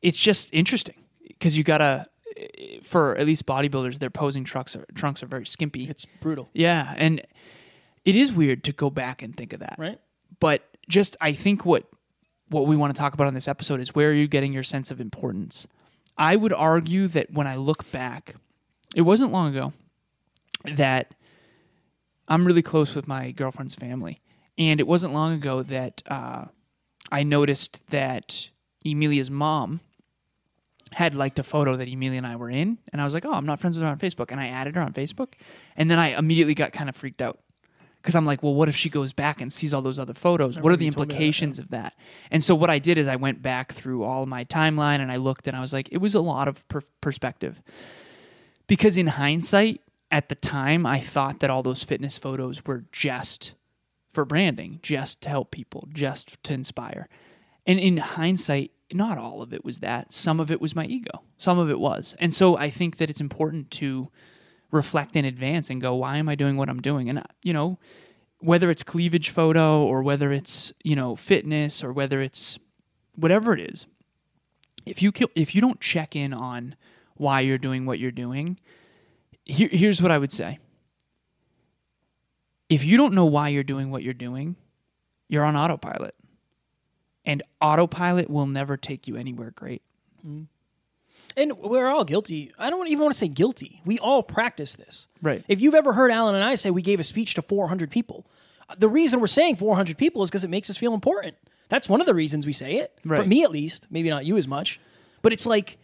it's 0.02 0.20
just 0.20 0.54
interesting 0.54 0.96
because 1.28 1.58
you 1.58 1.64
gotta, 1.64 2.08
for 2.84 3.18
at 3.18 3.26
least 3.26 3.46
bodybuilders, 3.46 4.00
their 4.00 4.10
posing 4.10 4.44
trunks 4.44 4.76
are 4.76 4.86
trunks 4.96 5.24
are 5.24 5.28
very 5.28 5.46
skimpy. 5.46 5.90
It's 5.90 6.06
brutal, 6.06 6.50
yeah, 6.54 6.94
and 6.98 7.22
it 8.06 8.16
is 8.16 8.32
weird 8.32 8.64
to 8.66 8.72
go 8.72 8.90
back 8.90 9.22
and 9.22 9.36
think 9.36 9.54
of 9.54 9.60
that 9.60 9.76
right? 9.78 10.00
but 10.40 10.64
just 10.88 11.16
I 11.22 11.34
think 11.34 11.66
what 11.66 11.86
what 12.50 12.68
we 12.68 12.76
want 12.76 12.94
to 12.94 13.00
talk 13.00 13.14
about 13.14 13.28
on 13.28 13.34
this 13.34 13.48
episode 13.48 13.80
is 13.80 13.96
where 13.96 14.10
are 14.10 14.14
you 14.14 14.28
getting 14.28 14.52
your 14.52 14.64
sense 14.64 14.92
of 14.92 15.00
importance? 15.00 15.68
I 16.18 16.36
would 16.36 16.52
argue 16.52 17.08
that 17.08 17.32
when 17.32 17.48
I 17.48 17.56
look 17.56 17.90
back, 17.92 18.36
it 18.94 19.02
wasn't 19.02 19.32
long 19.32 19.50
ago 19.50 19.74
that 20.76 21.14
I'm 22.28 22.46
really 22.46 22.62
close 22.62 22.96
with 22.96 23.08
my 23.08 23.32
girlfriend's 23.32 23.76
family, 23.76 24.22
and 24.58 24.80
it 24.80 24.88
wasn't 24.88 25.14
long 25.14 25.34
ago 25.34 25.64
that 25.64 26.04
uh, 26.08 26.46
I 27.12 27.24
noticed 27.24 27.80
that 27.90 28.50
Emilia's 28.86 29.32
mom 29.32 29.80
had 30.94 31.16
liked 31.16 31.40
a 31.40 31.44
photo 31.44 31.78
that 31.78 31.88
Emilia 31.88 32.18
and 32.18 32.28
I 32.28 32.36
were 32.36 32.50
in, 32.50 32.78
and 32.92 33.02
I 33.02 33.06
was 33.06 33.14
like, 33.14 33.26
"Oh, 33.26 33.32
I'm 33.32 33.46
not 33.46 33.60
friends 33.60 33.78
with 33.78 33.84
her 33.84 33.90
on 33.90 33.98
Facebook," 33.98 34.32
and 34.32 34.40
I 34.40 34.48
added 34.48 34.76
her 34.76 34.82
on 34.82 34.94
Facebook, 34.94 35.34
and 35.78 35.90
then 35.90 36.00
I 36.00 36.18
immediately 36.18 36.54
got 36.54 36.74
kind 36.74 36.90
of 36.90 36.96
freaked 36.96 37.22
out 37.22 37.40
because 38.02 38.16
I'm 38.16 38.26
like, 38.26 38.42
well, 38.42 38.56
what 38.56 38.68
if 38.68 38.76
she 38.76 38.90
goes 38.90 39.14
back 39.14 39.42
and 39.42 39.54
sees 39.54 39.74
all 39.74 39.82
those 39.82 40.00
other 40.00 40.14
photos? 40.14 40.60
What 40.60 40.74
are 40.74 40.76
the 40.76 40.86
me 40.86 40.90
that, 40.90 41.00
implications 41.00 41.60
of 41.60 41.70
that? 41.70 41.94
And 42.32 42.44
so 42.44 42.56
what 42.56 42.70
I 42.70 42.80
did 42.80 42.98
is 42.98 43.08
I 43.08 43.16
went 43.16 43.42
back 43.42 43.74
through 43.74 44.04
all 44.04 44.26
my 44.26 44.44
timeline 44.46 45.00
and 45.00 45.12
I 45.12 45.18
looked 45.18 45.48
and 45.48 45.56
I 45.56 45.62
was 45.62 45.72
like, 45.72 45.88
it 45.92 45.98
was 45.98 46.16
a 46.16 46.20
lot 46.20 46.48
of 46.48 46.68
per- 46.68 46.84
perspective 47.00 47.62
because 48.68 48.98
in 48.98 49.08
hindsight, 49.08 49.82
at 50.10 50.30
the 50.30 50.36
time, 50.36 50.86
I 50.86 51.00
thought 51.00 51.40
that 51.40 51.50
all 51.50 51.64
those 51.64 51.84
fitness 51.84 52.18
photos 52.18 52.66
were 52.66 52.86
just 52.92 53.54
for 54.10 54.26
branding, 54.26 54.80
just 54.82 55.22
to 55.22 55.30
help 55.30 55.52
people, 55.52 55.88
just 55.94 56.42
to 56.44 56.54
inspire. 56.54 57.08
And 57.66 57.80
in 57.80 57.98
hindsight, 57.98 58.72
not 58.92 59.18
all 59.18 59.42
of 59.42 59.54
it 59.54 59.64
was 59.64 59.80
that. 59.80 60.12
Some 60.12 60.40
of 60.40 60.52
it 60.52 60.60
was 60.60 60.76
my 60.76 60.86
ego. 60.86 61.22
Some 61.38 61.60
of 61.60 61.70
it 61.70 61.80
was. 61.80 62.16
And 62.20 62.34
so 62.36 62.58
I 62.58 62.70
think 62.70 62.98
that 62.98 63.10
it's 63.10 63.22
important 63.22 63.72
to 63.72 64.10
reflect 64.72 65.16
in 65.16 65.26
advance 65.26 65.70
and 65.70 65.82
go, 65.82 65.94
why 65.96 66.18
am 66.18 66.30
I 66.30 66.36
doing 66.36 66.58
what 66.58 66.70
I'm 66.70 66.82
doing? 66.82 67.10
And, 67.10 67.20
uh, 67.20 67.24
you 67.44 67.54
know, 67.54 67.78
whether 68.40 68.72
it's 68.72 68.84
cleavage 68.84 69.30
photo 69.30 69.84
or 69.84 70.02
whether 70.02 70.32
it's, 70.32 70.74
you 70.84 70.96
know, 70.96 71.16
fitness 71.16 71.84
or 71.84 71.94
whether 71.94 72.22
it's 72.22 72.58
whatever 73.16 73.54
it 73.54 73.60
is, 73.60 73.86
if 74.86 75.02
you 75.02 75.12
if 75.36 75.54
you 75.54 75.62
don't 75.62 75.80
check 75.80 76.16
in 76.16 76.34
on 76.34 76.76
why 77.16 77.42
you're 77.42 77.60
doing 77.60 77.86
what 77.86 78.00
you're 78.00 78.10
doing, 78.10 78.60
here, 79.46 79.70
here's 79.72 80.02
what 80.02 80.12
I 80.12 80.18
would 80.18 80.32
say. 80.32 80.58
If 82.70 82.84
you 82.84 82.98
don't 82.98 83.14
know 83.14 83.26
why 83.26 83.50
you're 83.50 83.64
doing 83.64 83.92
what 83.92 84.02
you're 84.02 84.14
doing, 84.14 84.56
you're 85.28 85.44
on 85.44 85.56
autopilot. 85.56 86.16
And 87.26 87.44
autopilot 87.60 88.30
will 88.30 88.48
never 88.48 88.78
take 88.78 89.08
you 89.08 89.16
anywhere 89.18 89.52
great. 89.52 89.84
And 91.38 91.58
we're 91.58 91.88
all 91.88 92.04
guilty. 92.04 92.52
I 92.58 92.70
don't 92.70 92.88
even 92.88 93.00
want 93.04 93.14
to 93.14 93.18
say 93.18 93.28
guilty. 93.28 93.82
We 93.86 94.00
all 94.00 94.24
practice 94.24 94.76
this. 94.76 95.08
Right. 95.22 95.44
If 95.48 95.62
you've 95.62 95.74
ever 95.76 95.94
heard 95.94 96.12
Alan 96.12 96.36
and 96.36 96.44
I 96.44 96.56
say 96.56 96.72
we 96.72 96.82
gave 96.82 97.00
a 97.00 97.04
speech 97.04 97.34
to 97.36 97.42
400 97.42 97.90
people, 97.92 98.26
the 98.78 98.88
reason 98.90 99.20
we're 99.20 99.28
saying 99.28 99.58
400 99.58 99.98
people 99.98 100.24
is 100.24 100.30
because 100.30 100.44
it 100.44 100.50
makes 100.50 100.70
us 100.70 100.78
feel 100.78 100.94
important. 100.94 101.36
That's 101.70 101.88
one 101.88 102.02
of 102.02 102.08
the 102.08 102.14
reasons 102.14 102.46
we 102.46 102.54
say 102.54 102.76
it. 102.76 102.94
For 103.04 103.26
me, 103.26 103.44
at 103.44 103.52
least. 103.52 103.88
Maybe 103.90 104.10
not 104.10 104.26
you 104.26 104.38
as 104.38 104.48
much. 104.48 104.80
But 105.22 105.32
it's 105.34 105.46
like, 105.46 105.78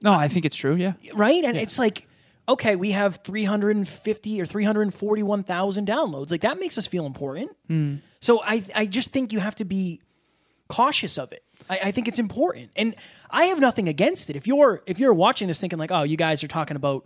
No, 0.00 0.12
I 0.12 0.28
think 0.28 0.44
it's 0.44 0.56
true. 0.56 0.74
Yeah. 0.74 0.94
right? 1.14 1.44
And 1.44 1.56
it's 1.56 1.78
like, 1.78 2.06
okay, 2.48 2.76
we 2.76 2.92
have 2.92 3.20
350 3.24 4.40
or 4.40 4.46
341,000 4.46 5.86
downloads. 5.86 6.30
Like 6.30 6.40
that 6.40 6.58
makes 6.58 6.78
us 6.78 6.86
feel 6.86 7.06
important. 7.06 7.50
Hmm. 7.66 7.96
So 8.20 8.42
I, 8.42 8.64
I 8.74 8.86
just 8.86 9.10
think 9.10 9.32
you 9.32 9.38
have 9.38 9.54
to 9.56 9.64
be 9.64 10.00
cautious 10.68 11.18
of 11.18 11.32
it. 11.32 11.44
I, 11.68 11.78
I 11.84 11.90
think 11.90 12.08
it's 12.08 12.18
important, 12.18 12.70
and 12.76 12.94
I 13.30 13.44
have 13.44 13.60
nothing 13.60 13.88
against 13.88 14.30
it. 14.30 14.36
If 14.36 14.46
you're 14.46 14.82
if 14.86 14.98
you're 14.98 15.14
watching 15.14 15.48
this 15.48 15.60
thinking 15.60 15.78
like, 15.78 15.90
oh, 15.90 16.02
you 16.02 16.16
guys 16.16 16.42
are 16.42 16.48
talking 16.48 16.76
about, 16.76 17.04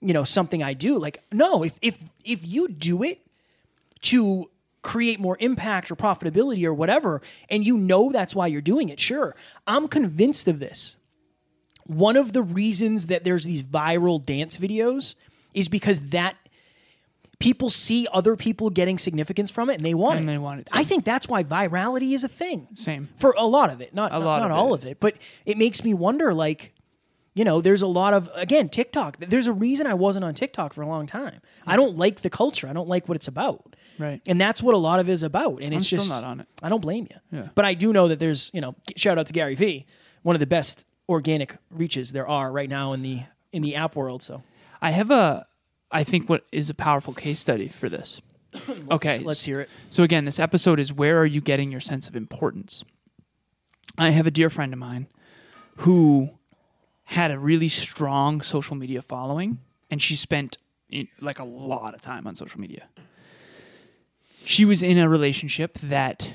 you 0.00 0.12
know, 0.12 0.24
something 0.24 0.62
I 0.62 0.74
do, 0.74 0.98
like, 0.98 1.22
no, 1.32 1.62
if 1.62 1.78
if 1.82 1.98
if 2.24 2.44
you 2.46 2.68
do 2.68 3.02
it 3.02 3.20
to 4.02 4.50
create 4.82 5.20
more 5.20 5.36
impact 5.40 5.90
or 5.90 5.96
profitability 5.96 6.64
or 6.64 6.72
whatever, 6.72 7.20
and 7.48 7.64
you 7.64 7.76
know 7.76 8.10
that's 8.10 8.34
why 8.34 8.46
you're 8.46 8.60
doing 8.60 8.88
it, 8.88 8.98
sure, 8.98 9.34
I'm 9.66 9.88
convinced 9.88 10.48
of 10.48 10.58
this. 10.58 10.96
One 11.84 12.16
of 12.16 12.32
the 12.32 12.42
reasons 12.42 13.06
that 13.06 13.24
there's 13.24 13.44
these 13.44 13.62
viral 13.62 14.24
dance 14.24 14.56
videos 14.56 15.16
is 15.54 15.68
because 15.68 16.10
that 16.10 16.36
people 17.40 17.70
see 17.70 18.06
other 18.12 18.36
people 18.36 18.70
getting 18.70 18.98
significance 18.98 19.50
from 19.50 19.68
it 19.70 19.74
and 19.74 19.84
they 19.84 19.94
want 19.94 20.16
it. 20.16 20.20
And 20.20 20.28
it. 20.28 20.32
they 20.32 20.38
want 20.38 20.60
it 20.60 20.66
too. 20.66 20.78
I 20.78 20.84
think 20.84 21.04
that's 21.04 21.26
why 21.26 21.42
virality 21.42 22.12
is 22.12 22.22
a 22.22 22.28
thing. 22.28 22.68
Same. 22.74 23.08
For 23.16 23.34
a 23.36 23.46
lot 23.46 23.70
of 23.70 23.80
it, 23.80 23.92
not 23.92 24.12
A 24.12 24.18
not, 24.18 24.24
lot 24.24 24.42
not 24.42 24.50
of 24.52 24.56
all 24.56 24.74
it 24.74 24.82
of 24.82 24.86
it, 24.86 25.00
but 25.00 25.16
it 25.44 25.58
makes 25.58 25.82
me 25.82 25.92
wonder 25.92 26.32
like 26.32 26.72
you 27.32 27.44
know, 27.44 27.60
there's 27.60 27.80
a 27.80 27.86
lot 27.86 28.12
of 28.12 28.28
again, 28.34 28.68
TikTok. 28.68 29.16
There's 29.18 29.46
a 29.46 29.52
reason 29.52 29.86
I 29.86 29.94
wasn't 29.94 30.24
on 30.24 30.34
TikTok 30.34 30.74
for 30.74 30.82
a 30.82 30.86
long 30.86 31.06
time. 31.06 31.40
I 31.66 31.76
don't 31.76 31.96
like 31.96 32.22
the 32.22 32.30
culture. 32.30 32.68
I 32.68 32.72
don't 32.72 32.88
like 32.88 33.08
what 33.08 33.16
it's 33.16 33.28
about. 33.28 33.76
Right. 33.98 34.20
And 34.26 34.40
that's 34.40 34.62
what 34.62 34.74
a 34.74 34.78
lot 34.78 34.98
of 34.98 35.08
it 35.08 35.12
is 35.12 35.22
about. 35.22 35.62
And 35.62 35.72
it's 35.72 35.86
still 35.86 36.00
just 36.00 36.10
not 36.10 36.24
on 36.24 36.40
it. 36.40 36.48
I 36.62 36.68
don't 36.68 36.80
blame 36.80 37.06
you. 37.08 37.38
Yeah. 37.38 37.48
But 37.54 37.64
I 37.66 37.74
do 37.74 37.92
know 37.92 38.08
that 38.08 38.18
there's, 38.18 38.50
you 38.52 38.60
know, 38.60 38.74
shout 38.96 39.18
out 39.18 39.26
to 39.28 39.32
Gary 39.32 39.54
Vee, 39.54 39.86
one 40.22 40.34
of 40.34 40.40
the 40.40 40.46
best 40.46 40.84
organic 41.08 41.56
reaches 41.70 42.12
there 42.12 42.26
are 42.26 42.50
right 42.50 42.68
now 42.68 42.92
in 42.92 43.02
the 43.02 43.22
in 43.52 43.62
the 43.62 43.76
app 43.76 43.94
world. 43.94 44.22
So 44.22 44.42
I 44.82 44.90
have 44.90 45.10
a, 45.10 45.46
I 45.90 46.04
think 46.04 46.28
what 46.28 46.44
is 46.52 46.70
a 46.70 46.74
powerful 46.74 47.14
case 47.14 47.40
study 47.40 47.68
for 47.68 47.88
this. 47.88 48.20
okay, 48.90 49.18
let's 49.18 49.44
hear 49.44 49.60
it. 49.60 49.68
So 49.90 50.02
again, 50.02 50.24
this 50.24 50.38
episode 50.38 50.80
is 50.80 50.92
where 50.92 51.18
are 51.18 51.26
you 51.26 51.40
getting 51.40 51.70
your 51.70 51.80
sense 51.80 52.08
of 52.08 52.16
importance? 52.16 52.84
I 53.98 54.10
have 54.10 54.26
a 54.26 54.30
dear 54.30 54.50
friend 54.50 54.72
of 54.72 54.78
mine 54.78 55.08
who 55.78 56.30
had 57.04 57.30
a 57.30 57.38
really 57.38 57.68
strong 57.68 58.40
social 58.40 58.76
media 58.76 59.02
following, 59.02 59.58
and 59.90 60.00
she 60.00 60.14
spent 60.14 60.58
in, 60.88 61.08
like 61.20 61.38
a 61.38 61.44
lot 61.44 61.94
of 61.94 62.00
time 62.00 62.26
on 62.26 62.36
social 62.36 62.60
media. 62.60 62.88
She 64.44 64.64
was 64.64 64.82
in 64.82 64.98
a 64.98 65.08
relationship 65.08 65.78
that 65.80 66.34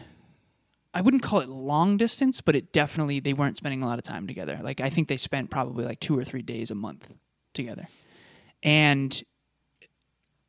I 0.93 1.01
wouldn't 1.01 1.23
call 1.23 1.39
it 1.39 1.49
long 1.49 1.97
distance, 1.97 2.39
but 2.39 2.55
it 2.55 2.71
definitely 2.71 3.19
they 3.19 3.33
weren't 3.33 3.57
spending 3.57 3.83
a 3.83 3.85
lot 3.85 3.99
of 3.99 4.03
time 4.03 4.27
together. 4.27 4.59
Like 4.63 4.79
I 4.79 4.89
think 4.89 5.07
they 5.07 5.17
spent 5.17 5.49
probably 5.49 5.85
like 5.85 5.99
two 5.99 6.17
or 6.17 6.23
three 6.23 6.41
days 6.41 6.71
a 6.71 6.75
month 6.75 7.07
together, 7.53 7.87
and 8.63 9.21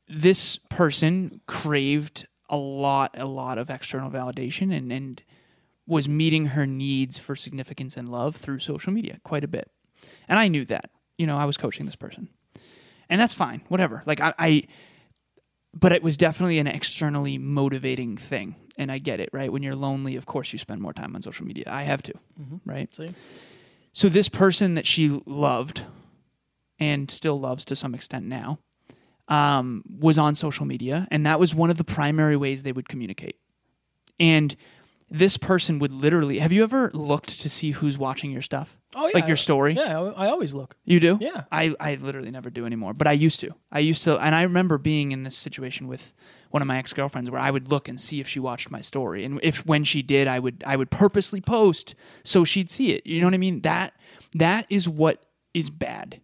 this 0.09 0.57
person 0.69 1.41
craved 1.47 2.27
a 2.49 2.57
lot, 2.57 3.15
a 3.15 3.27
lot 3.27 3.59
of 3.59 3.71
external 3.71 4.11
validation 4.11 4.77
and, 4.77 4.93
and 4.93 5.23
was 5.87 6.09
meeting 6.09 6.47
her 6.47 6.67
needs 6.67 7.19
for 7.19 7.37
significance 7.37 7.97
and 7.97 8.09
love 8.09 8.37
through 8.37 8.59
social 8.59 8.93
media 8.93 9.19
quite 9.25 9.45
a 9.45 9.49
bit. 9.49 9.71
And 10.29 10.39
I 10.39 10.49
knew 10.49 10.65
that. 10.67 10.91
You 11.19 11.27
know, 11.27 11.37
I 11.37 11.45
was 11.45 11.57
coaching 11.57 11.87
this 11.87 11.97
person. 11.97 12.29
And 13.09 13.21
that's 13.21 13.35
fine, 13.35 13.63
whatever. 13.69 14.03
Like 14.05 14.21
I, 14.21 14.35
I 14.39 14.63
but 15.73 15.93
it 15.93 16.03
was 16.03 16.17
definitely 16.17 16.59
an 16.59 16.67
externally 16.67 17.39
motivating 17.39 18.17
thing. 18.17 18.57
And 18.79 18.91
I 18.93 18.99
get 18.99 19.21
it, 19.21 19.31
right? 19.33 19.51
When 19.51 19.63
you're 19.63 19.77
lonely, 19.77 20.17
of 20.17 20.27
course 20.27 20.53
you 20.53 20.59
spend 20.59 20.83
more 20.83 20.93
time 20.93 21.15
on 21.15 21.23
social 21.23 21.47
media. 21.47 21.65
I 21.69 21.83
have 21.85 22.03
to, 22.03 22.13
mm-hmm. 22.41 22.57
right? 22.71 22.93
See? 22.95 23.15
So 23.93 24.09
this 24.09 24.29
person 24.29 24.75
that 24.75 24.87
she 24.87 25.23
loved 25.25 25.83
and 26.79 27.11
still 27.11 27.41
loves 27.41 27.65
to 27.67 27.77
some 27.77 27.95
extent 27.95 28.27
now 28.27 28.59
um, 29.29 29.83
was 29.99 30.19
on 30.19 30.35
social 30.35 30.67
media, 30.67 31.09
and 31.11 31.27
that 31.27 31.41
was 31.41 31.55
one 31.55 31.71
of 31.71 31.77
the 31.77 31.85
primary 31.85 32.37
ways 32.37 32.63
they 32.63 32.73
would 32.73 32.89
communicate. 32.89 33.37
And 34.19 34.57
this 35.09 35.37
person 35.37 35.79
would 35.79 35.93
literally 35.93 36.41
have 36.41 36.53
you 36.53 36.65
ever 36.65 36.91
looked 36.93 37.41
to 37.41 37.49
see 37.49 37.71
who's 37.71 37.97
watching 37.97 38.33
your 38.33 38.43
stuff? 38.43 38.77
Oh, 38.97 39.07
yeah. 39.07 39.13
Like 39.15 39.29
your 39.29 39.37
story? 39.37 39.75
Yeah, 39.75 40.13
I 40.17 40.29
always 40.29 40.55
look. 40.55 40.77
You 40.85 40.99
do? 40.99 41.19
Yeah. 41.21 41.45
I, 41.53 41.75
I 41.79 41.97
literally 41.97 42.31
never 42.31 42.51
do 42.51 42.65
anymore, 42.67 42.95
but 42.95 43.07
I 43.07 43.13
used 43.13 43.41
to. 43.41 43.55
I 43.71 43.81
used 43.81 44.05
to, 44.05 44.19
and 44.19 44.35
I 44.35 44.43
remember 44.43 44.79
being 44.79 45.13
in 45.13 45.23
this 45.23 45.37
situation 45.37 45.87
with 45.87 46.13
one 46.51 46.63
of 46.63 46.67
my 46.67 46.79
ex 46.79 46.93
girlfriends 46.93 47.31
where 47.31 47.41
I 47.41 47.51
would 47.51 47.71
look 47.71 47.89
and 47.89 48.01
see 48.01 48.21
if 48.21 48.29
she 48.29 48.41
watched 48.41 48.71
my 48.71 48.81
story, 48.81 49.25
and 49.25 49.39
if 49.43 49.67
when 49.67 49.85
she 49.85 50.03
did, 50.03 50.27
I 50.27 50.39
would 50.39 50.65
I 50.67 50.77
would 50.77 50.91
purposely 50.91 51.41
post 51.41 51.95
so 52.25 52.45
she'd 52.45 52.71
see 52.71 52.93
it. 52.93 53.07
You 53.07 53.21
know 53.21 53.27
what 53.27 53.35
I 53.35 53.39
mean? 53.39 53.61
That 53.61 53.93
that 54.35 54.67
is 54.71 54.89
what 54.89 55.25
is 55.53 55.71
bad. 55.71 56.21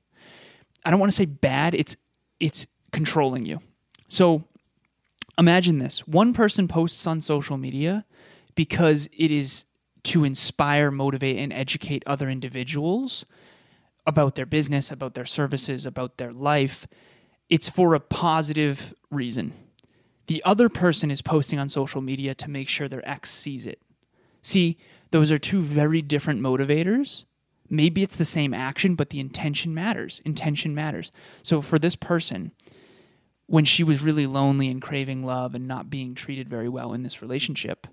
I 0.84 0.90
don't 0.90 0.98
want 0.98 1.12
to 1.12 1.16
say 1.16 1.26
bad. 1.26 1.74
It's 1.74 1.96
it's 2.40 2.66
controlling 2.92 3.46
you. 3.46 3.60
So 4.08 4.44
imagine 5.38 5.78
this: 5.78 6.06
one 6.06 6.32
person 6.32 6.68
posts 6.68 7.06
on 7.06 7.20
social 7.20 7.56
media 7.56 8.04
because 8.54 9.08
it 9.16 9.30
is 9.30 9.64
to 10.04 10.24
inspire, 10.24 10.90
motivate, 10.90 11.38
and 11.38 11.52
educate 11.52 12.02
other 12.06 12.28
individuals 12.28 13.24
about 14.06 14.34
their 14.34 14.46
business, 14.46 14.90
about 14.90 15.14
their 15.14 15.24
services, 15.24 15.86
about 15.86 16.18
their 16.18 16.32
life. 16.32 16.86
It's 17.48 17.68
for 17.68 17.94
a 17.94 18.00
positive 18.00 18.94
reason. 19.10 19.52
The 20.26 20.42
other 20.44 20.68
person 20.68 21.10
is 21.10 21.22
posting 21.22 21.58
on 21.58 21.68
social 21.68 22.00
media 22.00 22.34
to 22.34 22.50
make 22.50 22.68
sure 22.68 22.88
their 22.88 23.08
ex 23.08 23.30
sees 23.30 23.66
it. 23.66 23.80
See, 24.40 24.76
those 25.10 25.30
are 25.30 25.38
two 25.38 25.62
very 25.62 26.02
different 26.02 26.40
motivators. 26.40 27.24
Maybe 27.68 28.02
it's 28.02 28.16
the 28.16 28.24
same 28.24 28.52
action, 28.52 28.94
but 28.96 29.10
the 29.10 29.20
intention 29.20 29.72
matters. 29.72 30.20
Intention 30.24 30.74
matters. 30.74 31.12
So 31.42 31.62
for 31.62 31.78
this 31.78 31.96
person, 31.96 32.52
when 33.46 33.64
she 33.64 33.84
was 33.84 34.02
really 34.02 34.26
lonely 34.26 34.68
and 34.68 34.80
craving 34.80 35.24
love 35.24 35.54
and 35.54 35.68
not 35.68 35.90
being 35.90 36.14
treated 36.14 36.48
very 36.48 36.68
well 36.68 36.92
in 36.92 37.02
this 37.02 37.20
relationship, 37.22 37.86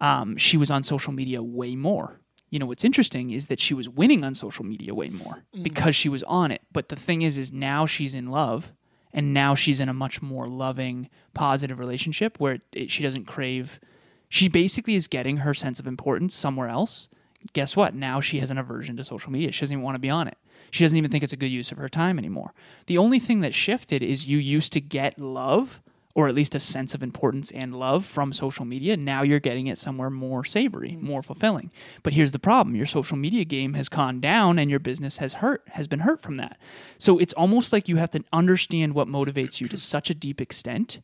um, 0.00 0.36
she 0.36 0.56
was 0.56 0.70
on 0.70 0.82
social 0.82 1.12
media 1.12 1.42
way 1.42 1.74
more. 1.74 2.20
You 2.50 2.58
know 2.58 2.66
what's 2.66 2.84
interesting 2.84 3.30
is 3.30 3.46
that 3.46 3.58
she 3.58 3.74
was 3.74 3.88
winning 3.88 4.22
on 4.22 4.34
social 4.34 4.64
media 4.64 4.94
way 4.94 5.08
more 5.08 5.42
because 5.62 5.96
she 5.96 6.08
was 6.08 6.22
on 6.24 6.52
it. 6.52 6.62
But 6.72 6.88
the 6.88 6.96
thing 6.96 7.22
is, 7.22 7.36
is 7.36 7.52
now 7.52 7.84
she's 7.86 8.14
in 8.14 8.30
love, 8.30 8.72
and 9.12 9.34
now 9.34 9.54
she's 9.54 9.80
in 9.80 9.88
a 9.88 9.94
much 9.94 10.22
more 10.22 10.46
loving, 10.46 11.08
positive 11.32 11.78
relationship 11.78 12.38
where 12.38 12.58
it, 12.72 12.90
she 12.90 13.02
doesn't 13.02 13.26
crave. 13.26 13.80
She 14.28 14.48
basically 14.48 14.94
is 14.94 15.08
getting 15.08 15.38
her 15.38 15.54
sense 15.54 15.80
of 15.80 15.86
importance 15.86 16.34
somewhere 16.34 16.68
else. 16.68 17.08
Guess 17.52 17.76
what? 17.76 17.94
Now 17.94 18.20
she 18.20 18.40
has 18.40 18.50
an 18.50 18.58
aversion 18.58 18.96
to 18.98 19.04
social 19.04 19.32
media. 19.32 19.50
She 19.50 19.60
doesn't 19.60 19.74
even 19.74 19.84
want 19.84 19.96
to 19.96 20.00
be 20.00 20.10
on 20.10 20.28
it. 20.28 20.38
She 20.74 20.82
doesn't 20.82 20.98
even 20.98 21.12
think 21.12 21.22
it's 21.22 21.32
a 21.32 21.36
good 21.36 21.52
use 21.52 21.70
of 21.70 21.78
her 21.78 21.88
time 21.88 22.18
anymore. 22.18 22.52
The 22.86 22.98
only 22.98 23.20
thing 23.20 23.42
that 23.42 23.54
shifted 23.54 24.02
is 24.02 24.26
you 24.26 24.38
used 24.38 24.72
to 24.72 24.80
get 24.80 25.20
love 25.20 25.80
or 26.16 26.26
at 26.26 26.34
least 26.34 26.56
a 26.56 26.58
sense 26.58 26.94
of 26.94 27.02
importance 27.02 27.52
and 27.52 27.78
love 27.78 28.04
from 28.04 28.32
social 28.32 28.64
media. 28.64 28.96
Now 28.96 29.22
you're 29.22 29.38
getting 29.38 29.68
it 29.68 29.78
somewhere 29.78 30.10
more 30.10 30.44
savory, 30.44 30.98
more 31.00 31.22
fulfilling. 31.22 31.70
But 32.02 32.14
here's 32.14 32.32
the 32.32 32.40
problem: 32.40 32.74
your 32.74 32.86
social 32.86 33.16
media 33.16 33.44
game 33.44 33.74
has 33.74 33.88
gone 33.88 34.18
down, 34.20 34.58
and 34.58 34.68
your 34.68 34.80
business 34.80 35.18
has 35.18 35.34
hurt, 35.34 35.62
has 35.74 35.86
been 35.86 36.00
hurt 36.00 36.20
from 36.20 36.34
that. 36.36 36.58
So 36.98 37.20
it's 37.20 37.34
almost 37.34 37.72
like 37.72 37.88
you 37.88 37.96
have 37.98 38.10
to 38.10 38.24
understand 38.32 38.94
what 38.94 39.06
motivates 39.06 39.60
you 39.60 39.68
to 39.68 39.78
such 39.78 40.10
a 40.10 40.14
deep 40.14 40.40
extent. 40.40 41.00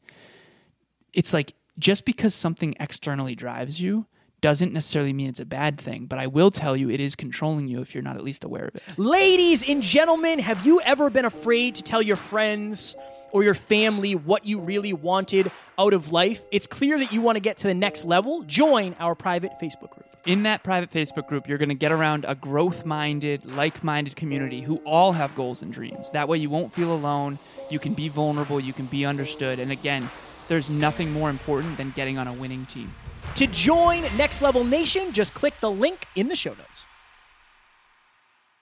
It's 1.13 1.33
like 1.33 1.55
just 1.79 2.05
because 2.05 2.35
something 2.35 2.75
externally 2.81 3.37
drives 3.37 3.81
you 3.81 4.07
doesn't 4.41 4.73
necessarily 4.73 5.13
mean 5.13 5.29
it's 5.29 5.41
a 5.41 5.45
bad 5.45 5.81
thing, 5.81 6.07
but 6.07 6.19
I 6.19 6.27
will 6.27 6.51
tell 6.51 6.77
you 6.77 6.91
it 6.91 7.01
is 7.01 7.15
controlling 7.15 7.69
you 7.69 7.81
if 7.81 7.95
you're 7.95 8.03
not 8.03 8.17
at 8.17 8.25
least 8.25 8.45
aware 8.45 8.65
of 8.65 8.75
it. 8.75 8.83
Ladies 8.97 9.63
and 9.69 9.83
gentlemen, 9.83 10.39
have 10.39 10.65
you 10.65 10.81
ever 10.81 11.11
been 11.11 11.25
afraid 11.25 11.75
to 11.77 11.83
tell 11.83 12.03
your 12.03 12.17
friends 12.17 12.97
or 13.33 13.45
your 13.45 13.55
family 13.55 14.15
what 14.15 14.47
you 14.47 14.59
really 14.59 14.93
wanted 14.93 15.51
out 15.79 15.93
of 15.93 16.13
life? 16.13 16.41
It's 16.51 16.67
clear 16.67 16.99
that 16.99 17.13
you 17.13 17.21
want 17.21 17.37
to 17.37 17.41
get 17.41 17.59
to 17.59 17.67
the 17.67 17.75
next 17.75 18.05
level. 18.05 18.43
Join 18.43 18.95
our 18.99 19.15
private 19.15 19.53
Facebook 19.61 19.91
group. 19.91 20.07
In 20.27 20.43
that 20.43 20.63
private 20.63 20.93
Facebook 20.93 21.29
group, 21.29 21.49
you're 21.49 21.57
going 21.57 21.71
to 21.71 21.75
get 21.75 21.93
around 21.93 22.27
a 22.29 22.35
growth 22.35 22.85
minded, 22.85 23.51
like 23.53 23.83
minded 23.83 24.17
community 24.17 24.61
who 24.61 24.77
all 24.85 25.13
have 25.13 25.35
goals 25.35 25.63
and 25.63 25.73
dreams. 25.73 26.11
That 26.11 26.29
way, 26.29 26.37
you 26.37 26.51
won't 26.51 26.75
feel 26.75 26.93
alone. 26.93 27.39
You 27.71 27.79
can 27.79 27.95
be 27.95 28.09
vulnerable. 28.09 28.61
You 28.61 28.75
can 28.75 28.85
be 28.85 29.07
understood. 29.07 29.59
And 29.59 29.73
again, 29.73 30.11
there's 30.49 30.69
nothing 30.69 31.13
more 31.13 31.31
important 31.31 31.79
than 31.79 31.93
getting 31.93 32.19
on 32.19 32.27
a 32.27 32.35
winning 32.35 32.67
team. 32.67 32.93
To 33.37 33.47
join 33.47 34.03
Next 34.17 34.43
Level 34.43 34.65
Nation, 34.65 35.13
just 35.13 35.35
click 35.35 35.55
the 35.61 35.71
link 35.71 36.05
in 36.15 36.29
the 36.29 36.37
show 36.37 36.51
notes. 36.51 36.85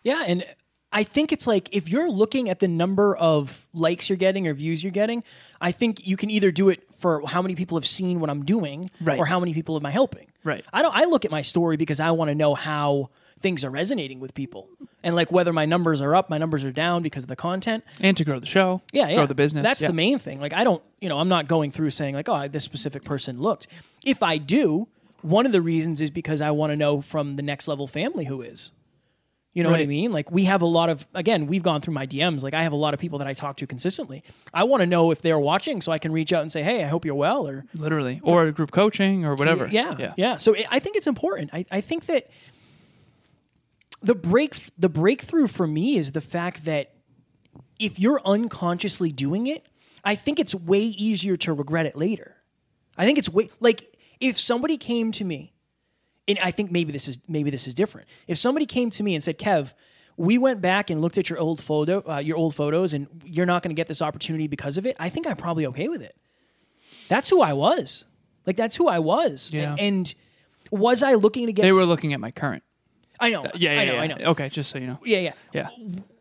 Yeah, 0.03 0.25
and 0.27 0.45
I 0.93 1.03
think 1.03 1.33
it's 1.33 1.47
like 1.47 1.69
if 1.73 1.89
you're 1.89 2.09
looking 2.11 2.49
at 2.49 2.61
the 2.61 2.69
number 2.69 3.17
of 3.17 3.67
likes 3.75 4.09
you're 4.09 4.17
getting 4.17 4.47
or 4.47 4.55
views 4.55 4.83
you're 4.83 4.93
getting, 4.93 5.23
I 5.61 5.73
think 5.73 6.07
you 6.07 6.17
can 6.17 6.31
either 6.31 6.51
do 6.51 6.69
it 6.69 6.83
for 6.95 7.27
how 7.27 7.43
many 7.43 7.55
people 7.55 7.77
have 7.77 7.87
seen 7.87 8.21
what 8.21 8.31
I'm 8.31 8.45
doing 8.45 8.91
Right. 9.01 9.19
or 9.19 9.27
how 9.27 9.39
many 9.41 9.53
people 9.53 9.77
am 9.77 9.85
I 9.85 9.91
helping. 9.91 10.29
Right. 10.45 10.65
I 10.73 10.83
don't 10.83 10.95
I 10.95 11.05
look 11.05 11.25
at 11.25 11.31
my 11.31 11.43
story 11.43 11.77
because 11.77 12.01
I 12.01 12.11
want 12.13 12.29
to 12.31 12.35
know 12.35 12.55
how 12.55 13.11
things 13.41 13.65
are 13.65 13.71
resonating 13.71 14.21
with 14.21 14.35
people 14.35 14.69
and 15.03 15.15
like 15.15 15.31
whether 15.31 15.53
my 15.53 15.65
numbers 15.65 16.01
are 16.01 16.15
up, 16.15 16.29
my 16.29 16.39
numbers 16.39 16.65
are 16.65 16.73
down 16.73 17.03
because 17.03 17.23
of 17.25 17.29
the 17.29 17.37
content. 17.37 17.85
And 18.01 18.17
to 18.17 18.25
grow 18.25 18.39
the 18.41 18.47
show, 18.47 18.83
Yeah, 18.93 19.09
yeah. 19.09 19.17
grow 19.17 19.27
the 19.27 19.35
business. 19.35 19.63
That's 19.63 19.81
Yeah. 19.83 19.89
the 19.89 19.95
main 19.95 20.19
thing. 20.19 20.41
Like 20.41 20.53
I 20.53 20.65
don't, 20.65 20.83
you 21.01 21.09
know, 21.09 21.19
I'm 21.19 21.29
not 21.29 21.49
going 21.49 21.71
through 21.71 21.91
saying 21.91 22.15
like, 22.15 22.29
oh, 22.29 22.49
this 22.49 22.65
specific 22.65 23.05
person 23.05 23.41
looked. 23.41 23.67
If 24.05 24.23
I 24.23 24.39
do, 24.39 24.89
one 25.23 25.47
of 25.47 25.53
the 25.53 25.63
reasons 25.63 26.01
is 26.01 26.11
because 26.11 26.41
I 26.41 26.51
want 26.51 26.71
to 26.71 26.77
know 26.77 27.01
from 27.01 27.37
the 27.37 27.43
next 27.43 27.69
level 27.69 27.87
family 27.87 28.25
who 28.27 28.43
is. 28.43 28.71
You 29.55 29.65
know 29.65 29.71
what 29.73 29.81
I 29.81 29.87
mean? 29.87 30.13
Like 30.13 30.31
we 30.31 30.45
have 30.45 30.63
a 30.63 30.67
lot 30.67 30.89
of 30.89 31.09
again, 31.15 31.49
we've 31.49 31.65
gone 31.65 31.81
through 31.81 31.95
my 31.95 32.07
DMs. 32.07 32.45
Like 32.45 32.55
I 32.55 32.63
have 32.63 32.73
a 32.73 32.77
lot 32.77 32.95
of 32.95 33.01
people 33.01 33.19
that 33.19 33.27
I 33.27 33.33
talk 33.33 33.57
to 33.57 33.67
consistently. 33.67 34.23
I 34.55 34.63
want 34.63 34.83
to 34.83 34.87
know 34.87 35.11
if 35.11 35.21
they're 35.21 35.39
watching 35.39 35.81
so 35.81 35.91
I 35.91 35.99
can 35.99 36.13
reach 36.13 36.33
out 36.33 36.43
and 36.43 36.53
say, 36.53 36.63
"Hey, 36.63 36.85
I 36.85 36.87
hope 36.87 37.05
you're 37.05 37.17
well," 37.17 37.49
or 37.49 37.65
literally, 37.75 38.21
or 38.23 38.53
group 38.53 38.71
coaching 38.71 39.25
or 39.25 39.35
whatever. 39.35 39.67
yeah, 39.67 39.97
yeah. 39.99 40.13
yeah. 40.17 40.37
So 40.37 40.53
it, 40.53 40.67
I 40.71 40.79
think 40.79 40.95
it's 40.95 41.09
important. 41.09 41.51
I, 41.53 41.65
I 41.73 41.81
think 41.81 42.07
that 42.07 42.31
the 44.03 44.15
break 44.15 44.57
the 44.79 44.89
breakthrough 44.89 45.47
for 45.47 45.67
me 45.67 45.97
is 45.97 46.13
the 46.13 46.21
fact 46.21 46.65
that 46.65 46.95
if 47.79 47.99
you're 47.99 48.21
unconsciously 48.25 49.13
doing 49.13 49.47
it, 49.47 49.67
I 50.05 50.15
think 50.15 50.39
it's 50.39 50.55
way 50.55 50.81
easier 50.81 51.37
to 51.39 51.53
regret 51.53 51.87
it 51.87 51.97
later. 51.97 52.37
I 52.97 53.05
think 53.05 53.19
it's 53.19 53.29
way 53.29 53.51
like 53.61 53.97
if 54.21 54.39
somebody 54.39 54.77
came 54.77 55.13
to 55.13 55.25
me, 55.25 55.53
and 56.27 56.39
I 56.43 56.51
think 56.51 56.71
maybe 56.71 56.93
this 56.93 57.09
is 57.09 57.19
maybe 57.29 57.51
this 57.51 57.67
is 57.67 57.75
different. 57.75 58.09
If 58.27 58.39
somebody 58.39 58.67
came 58.67 58.91
to 58.91 59.03
me 59.03 59.15
and 59.15 59.23
said, 59.23 59.39
"Kev," 59.39 59.73
we 60.17 60.39
went 60.39 60.61
back 60.61 60.91
and 60.91 61.01
looked 61.01 61.19
at 61.19 61.31
your 61.31 61.39
old 61.39 61.63
photo, 61.63 62.03
uh, 62.09 62.19
your 62.19 62.37
old 62.37 62.55
photos, 62.55 62.95
and 62.95 63.07
you're 63.25 63.47
not 63.47 63.63
going 63.63 63.71
to 63.71 63.79
get 63.79 63.87
this 63.87 64.03
opportunity 64.03 64.47
because 64.47 64.79
of 64.79 64.87
it. 64.87 64.97
I 64.99 65.09
think 65.09 65.27
I'm 65.27 65.37
probably 65.37 65.67
okay 65.67 65.89
with 65.89 66.03
it. 66.03 66.17
That's 67.09 67.29
who 67.29 67.41
I 67.41 67.53
was. 67.53 68.05
Like 68.47 68.57
that's 68.57 68.77
who 68.77 68.89
I 68.89 68.99
was. 68.99 69.51
Yeah. 69.53 69.73
And, 69.73 69.81
and 69.81 70.15
was 70.71 71.03
I 71.03 71.15
looking 71.15 71.47
to 71.47 71.53
get? 71.53 71.63
They 71.63 71.73
were 71.73 71.85
looking 71.85 72.13
at 72.13 72.21
my 72.21 72.31
current. 72.31 72.63
I 73.21 73.31
know. 73.31 73.43
Yeah, 73.55 73.73
yeah, 73.75 73.81
I 73.81 73.85
know. 73.85 73.93
yeah. 73.95 74.01
I 74.01 74.07
know. 74.07 74.17
Okay, 74.33 74.49
just 74.49 74.71
so 74.71 74.79
you 74.79 74.87
know. 74.87 74.99
Yeah, 75.05 75.19
yeah. 75.19 75.33
Yeah. 75.53 75.69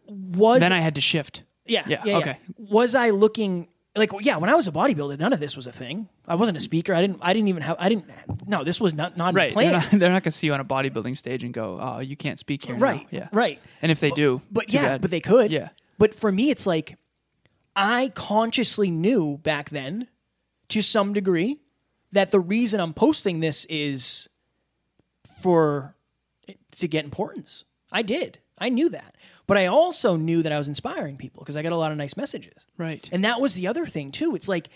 Was 0.08 0.62
Then 0.62 0.72
I 0.72 0.80
had 0.80 0.96
to 0.96 1.02
shift. 1.02 1.44
yeah, 1.66 1.84
Yeah, 1.88 2.02
yeah, 2.06 2.18
okay. 2.18 2.38
Was 2.58 2.96
I 2.96 3.10
looking 3.10 3.68
like 3.96 4.12
yeah? 4.22 4.38
When 4.38 4.50
I 4.50 4.56
was 4.56 4.68
a 4.68 4.72
bodybuilder, 4.72 5.20
none 5.20 5.34
of 5.34 5.40
this 5.40 5.56
was 5.58 5.68
a 5.68 5.72
thing. 5.72 6.08
I 6.28 6.36
wasn't 6.36 6.58
a 6.58 6.62
speaker. 6.62 6.94
I 6.94 7.02
didn't. 7.02 7.20
I 7.22 7.34
didn't 7.34 7.50
even 7.50 7.62
have. 7.64 7.76
I 7.80 7.90
didn't. 7.90 8.06
No, 8.48 8.64
this 8.64 8.80
was 8.80 8.94
not 8.94 9.18
not 9.18 9.34
Right. 9.34 9.52
planned. 9.52 9.72
They're 9.82 9.82
not, 9.82 10.00
they're 10.00 10.12
not 10.12 10.24
going 10.24 10.32
to 10.32 10.38
see 10.38 10.48
you 10.48 10.54
on 10.54 10.60
a 10.60 10.66
bodybuilding 10.66 11.18
stage 11.18 11.44
and 11.44 11.54
go, 11.54 11.80
"Oh, 11.82 12.00
you 12.00 12.16
can't 12.16 12.40
speak 12.40 12.64
here." 12.66 12.76
now." 12.76 12.82
Right. 12.82 13.08
Yeah. 13.12 13.28
Right. 13.34 13.60
And 13.82 13.92
if 13.92 14.00
they 14.00 14.12
do, 14.12 14.42
But 14.52 14.72
yeah, 14.72 14.84
bad. 14.84 15.02
but 15.02 15.12
they 15.12 15.20
could. 15.20 15.52
Yeah. 15.52 15.70
But 15.98 16.16
for 16.16 16.32
me, 16.32 16.50
it's 16.52 16.66
like 16.68 16.96
I 17.76 18.12
consciously 18.16 18.90
knew 18.92 19.40
back 19.44 19.72
then, 19.72 20.08
to 20.70 20.82
some 20.82 21.12
degree, 21.14 21.58
that 22.12 22.32
the 22.32 22.40
reason 22.40 22.80
I'm 22.80 22.94
posting 22.94 23.40
this 23.42 23.66
is 23.66 24.30
for 25.42 25.96
to 26.72 26.88
get 26.88 27.06
importance. 27.06 27.64
I 27.92 28.02
did. 28.02 28.40
I 28.58 28.70
knew 28.70 28.90
that. 28.90 29.16
But 29.46 29.58
I 29.58 29.68
also 29.68 30.16
knew 30.16 30.42
that 30.44 30.52
I 30.52 30.58
was 30.58 30.68
inspiring 30.68 31.18
people 31.18 31.44
because 31.44 31.58
I 31.58 31.62
got 31.62 31.72
a 31.72 31.78
lot 31.78 31.92
of 31.92 31.98
nice 31.98 32.18
messages. 32.18 32.66
Right. 32.78 33.08
And 33.12 33.24
that 33.24 33.40
was 33.40 33.54
the 33.54 33.68
other 33.68 33.86
thing 33.86 34.12
too. 34.12 34.36
It's 34.36 34.48
like 34.48 34.70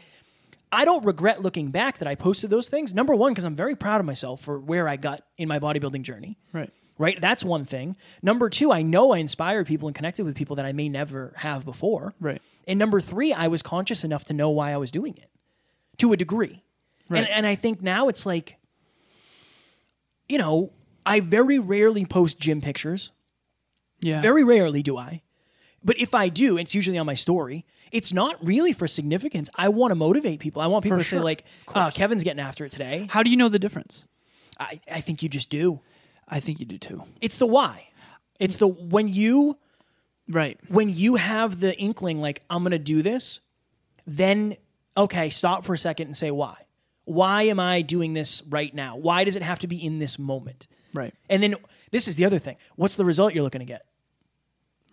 I 0.72 0.86
don't 0.86 1.04
regret 1.04 1.42
looking 1.42 1.72
back 1.72 1.98
that 1.98 2.08
I 2.08 2.16
posted 2.16 2.50
those 2.50 2.70
things. 2.70 2.94
Number 2.94 3.14
one, 3.14 3.34
because 3.34 3.44
I'm 3.44 3.56
very 3.56 3.76
proud 3.76 4.00
of 4.00 4.06
myself 4.06 4.42
for 4.42 4.60
where 4.60 4.88
I 4.88 4.96
got 4.96 5.24
in 5.38 5.48
my 5.48 5.60
bodybuilding 5.60 6.04
journey. 6.04 6.38
right. 6.54 6.72
Right? 6.98 7.20
That's 7.20 7.44
one 7.44 7.66
thing. 7.66 7.96
Number 8.22 8.48
two, 8.48 8.72
I 8.72 8.84
know 8.84 9.12
I 9.12 9.18
inspired 9.18 9.66
people 9.66 9.88
and 9.88 9.96
connected 9.96 10.24
with 10.24 10.36
people 10.36 10.58
that 10.58 10.66
I 10.66 10.72
may 10.72 10.88
never 10.88 11.34
have 11.38 11.66
before. 11.66 12.14
Right. 12.20 12.40
And 12.68 12.78
number 12.78 13.02
three, 13.02 13.34
I 13.34 13.48
was 13.48 13.64
conscious 13.64 14.04
enough 14.04 14.26
to 14.26 14.34
know 14.34 14.52
why 14.52 14.72
I 14.72 14.78
was 14.78 14.92
doing 14.92 15.18
it 15.18 15.28
to 15.98 16.14
a 16.14 16.18
degree. 16.18 16.62
Right. 17.10 17.20
And, 17.20 17.30
and 17.30 17.48
I 17.48 17.56
think 17.56 17.82
now 17.82 18.08
it's 18.08 18.28
like, 18.28 18.58
you 20.30 20.38
know, 20.38 20.72
I 21.12 21.20
very 21.20 21.60
rarely 21.60 22.06
post 22.06 22.40
gym 22.40 22.62
pictures. 22.62 23.12
Yeah. 24.00 24.22
Very 24.22 24.44
rarely 24.44 24.82
do 24.82 24.98
I. 24.98 25.22
But 25.84 26.00
if 26.00 26.14
I 26.16 26.30
do, 26.30 26.58
it's 26.58 26.74
usually 26.76 26.98
on 26.98 27.06
my 27.06 27.16
story. 27.16 27.66
It's 27.92 28.14
not 28.14 28.44
really 28.46 28.72
for 28.72 28.88
significance. 28.88 29.50
I 29.56 29.70
want 29.70 29.92
to 29.92 29.96
motivate 29.96 30.40
people. 30.40 30.62
I 30.62 30.68
want 30.68 30.84
people 30.84 31.00
For 31.00 31.04
to 31.04 31.10
say, 31.10 31.20
like, 31.20 31.44
uh, 31.68 31.92
Kevin's 31.92 32.24
getting 32.24 32.40
after 32.40 32.66
it 32.66 32.72
today. 32.72 33.08
How 33.10 33.24
do 33.24 33.30
you 33.32 33.38
know 33.38 33.50
the 33.50 33.60
difference? 33.60 34.06
I, 34.60 34.80
I 34.90 35.02
think 35.02 35.22
you 35.22 35.30
just 35.30 35.50
do. 35.50 35.82
I 36.30 36.40
think 36.40 36.60
you 36.60 36.66
do 36.66 36.78
too. 36.78 37.04
It's 37.20 37.38
the 37.38 37.48
why. 37.48 37.90
It's 38.40 38.58
the 38.58 38.68
when 38.68 39.08
you 39.08 39.58
Right. 40.30 40.58
when 40.70 40.90
you 40.90 41.16
have 41.16 41.60
the 41.60 41.78
inkling 41.78 42.22
like 42.22 42.42
I'm 42.50 42.64
going 42.64 42.72
to 42.72 42.80
do 42.80 43.02
this, 43.02 43.42
then 44.08 44.56
okay, 44.96 45.30
stop 45.30 45.66
for 45.66 45.74
a 45.74 45.78
second 45.78 46.08
and 46.08 46.18
say 46.18 46.32
why. 46.32 46.56
Why 47.04 47.44
am 47.44 47.60
I 47.60 47.82
doing 47.82 48.14
this 48.14 48.44
right 48.50 48.74
now? 48.74 48.96
Why 48.96 49.26
does 49.26 49.36
it 49.36 49.42
have 49.44 49.60
to 49.60 49.68
be 49.68 49.84
in 49.84 50.00
this 50.00 50.18
moment? 50.18 50.68
Right. 50.94 51.14
And 51.30 51.42
then 51.42 51.56
this 51.92 52.08
is 52.08 52.16
the 52.16 52.26
other 52.26 52.40
thing. 52.40 52.58
What's 52.76 52.96
the 52.96 53.06
result 53.06 53.34
you're 53.34 53.44
looking 53.44 53.60
to 53.60 53.66
get? 53.66 53.86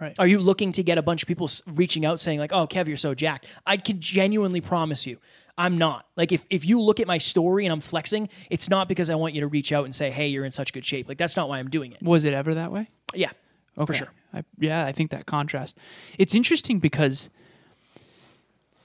Right. 0.00 0.14
Are 0.18 0.26
you 0.28 0.38
looking 0.38 0.70
to 0.72 0.82
get 0.84 0.96
a 0.96 1.02
bunch 1.02 1.22
of 1.22 1.26
people 1.28 1.50
reaching 1.74 2.06
out 2.06 2.20
saying 2.20 2.38
like, 2.38 2.52
"Oh, 2.52 2.66
Kev, 2.68 2.86
you're 2.86 2.96
so 2.96 3.14
jacked"? 3.14 3.46
I 3.66 3.76
can 3.76 3.98
genuinely 4.00 4.60
promise 4.60 5.06
you, 5.08 5.18
I'm 5.56 5.76
not. 5.76 6.06
Like 6.16 6.30
if 6.30 6.46
if 6.50 6.64
you 6.64 6.80
look 6.80 7.00
at 7.00 7.08
my 7.08 7.18
story 7.18 7.66
and 7.66 7.72
I'm 7.72 7.80
flexing, 7.80 8.28
it's 8.48 8.68
not 8.68 8.86
because 8.86 9.10
I 9.10 9.16
want 9.16 9.34
you 9.34 9.40
to 9.40 9.48
reach 9.48 9.72
out 9.72 9.84
and 9.86 9.92
say, 9.94 10.12
"Hey, 10.12 10.28
you're 10.28 10.44
in 10.44 10.52
such 10.52 10.72
good 10.72 10.84
shape." 10.86 11.08
Like 11.08 11.18
that's 11.18 11.34
not 11.34 11.48
why 11.48 11.58
I'm 11.58 11.68
doing 11.68 11.90
it. 11.92 12.00
Was 12.00 12.24
it 12.24 12.32
ever 12.32 12.54
that 12.54 12.70
way? 12.70 12.90
Yeah, 13.12 13.32
for 13.74 13.92
sure. 13.92 14.08
I, 14.32 14.44
yeah, 14.60 14.84
I 14.86 14.92
think 14.92 15.10
that 15.10 15.26
contrast. 15.26 15.76
It's 16.16 16.32
interesting 16.34 16.78
because. 16.78 17.28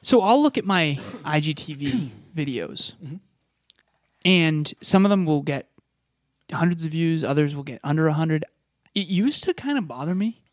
So 0.01 0.20
I'll 0.22 0.41
look 0.41 0.58
at 0.58 0.65
my 0.65 0.98
IGTV 1.24 2.10
videos, 2.36 2.93
Mm-hmm. 3.03 3.15
and 4.25 4.74
some 4.82 5.05
of 5.05 5.10
them 5.12 5.25
will 5.25 5.41
get 5.43 5.67
hundreds 6.52 6.84
of 6.86 6.92
views. 6.92 7.24
Others 7.24 7.56
will 7.56 7.64
get 7.64 7.80
under 7.84 8.08
a 8.08 8.14
hundred. 8.14 8.46
It 8.96 9.08
used 9.08 9.44
to 9.46 9.54
kind 9.54 9.78
of 9.78 9.88
bother 9.88 10.16
me. 10.16 10.44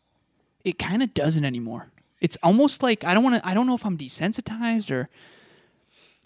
It 0.63 0.77
kind 0.77 1.01
of 1.01 1.13
doesn't 1.13 1.45
anymore. 1.45 1.91
It's 2.19 2.37
almost 2.43 2.83
like 2.83 3.03
I 3.03 3.13
don't 3.13 3.23
want 3.23 3.41
to. 3.41 3.47
I 3.47 3.53
don't 3.53 3.67
know 3.67 3.75
if 3.75 3.85
I'm 3.85 3.97
desensitized 3.97 4.91
or. 4.91 5.09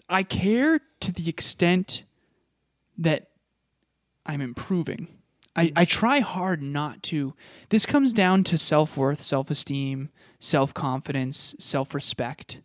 I 0.08 0.22
care 0.22 0.80
to 1.00 1.12
the 1.12 1.28
extent 1.28 2.04
that 2.96 3.30
I'm 4.24 4.40
improving. 4.40 5.08
I, 5.54 5.66
mm-hmm. 5.66 5.78
I 5.78 5.84
try 5.84 6.20
hard 6.20 6.62
not 6.62 7.02
to. 7.04 7.34
This 7.70 7.86
comes 7.86 8.12
down 8.12 8.44
to 8.44 8.58
self 8.58 8.96
worth, 8.96 9.22
self 9.22 9.50
esteem, 9.50 10.10
self 10.38 10.74
confidence, 10.74 11.54
self 11.58 11.94
respect. 11.94 12.60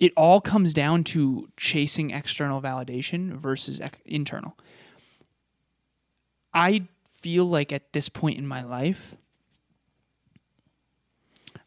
It 0.00 0.12
all 0.16 0.40
comes 0.40 0.74
down 0.74 1.04
to 1.04 1.48
chasing 1.56 2.10
external 2.10 2.60
validation 2.60 3.32
versus 3.34 3.80
ex- 3.80 4.00
internal. 4.04 4.56
I 6.54 6.86
feel 7.08 7.44
like 7.44 7.72
at 7.72 7.92
this 7.92 8.08
point 8.08 8.38
in 8.38 8.46
my 8.46 8.62
life, 8.62 9.16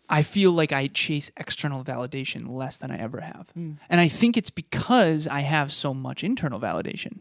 I 0.09 0.23
feel 0.23 0.51
like 0.51 0.71
I 0.71 0.87
chase 0.87 1.31
external 1.35 1.83
validation 1.83 2.47
less 2.49 2.77
than 2.77 2.91
I 2.91 2.97
ever 2.97 3.19
have. 3.21 3.47
And 3.89 3.99
I 3.99 4.07
think 4.07 4.37
it's 4.37 4.49
because 4.49 5.27
I 5.27 5.41
have 5.41 5.73
so 5.73 5.93
much 5.93 6.23
internal 6.23 6.59
validation. 6.59 7.19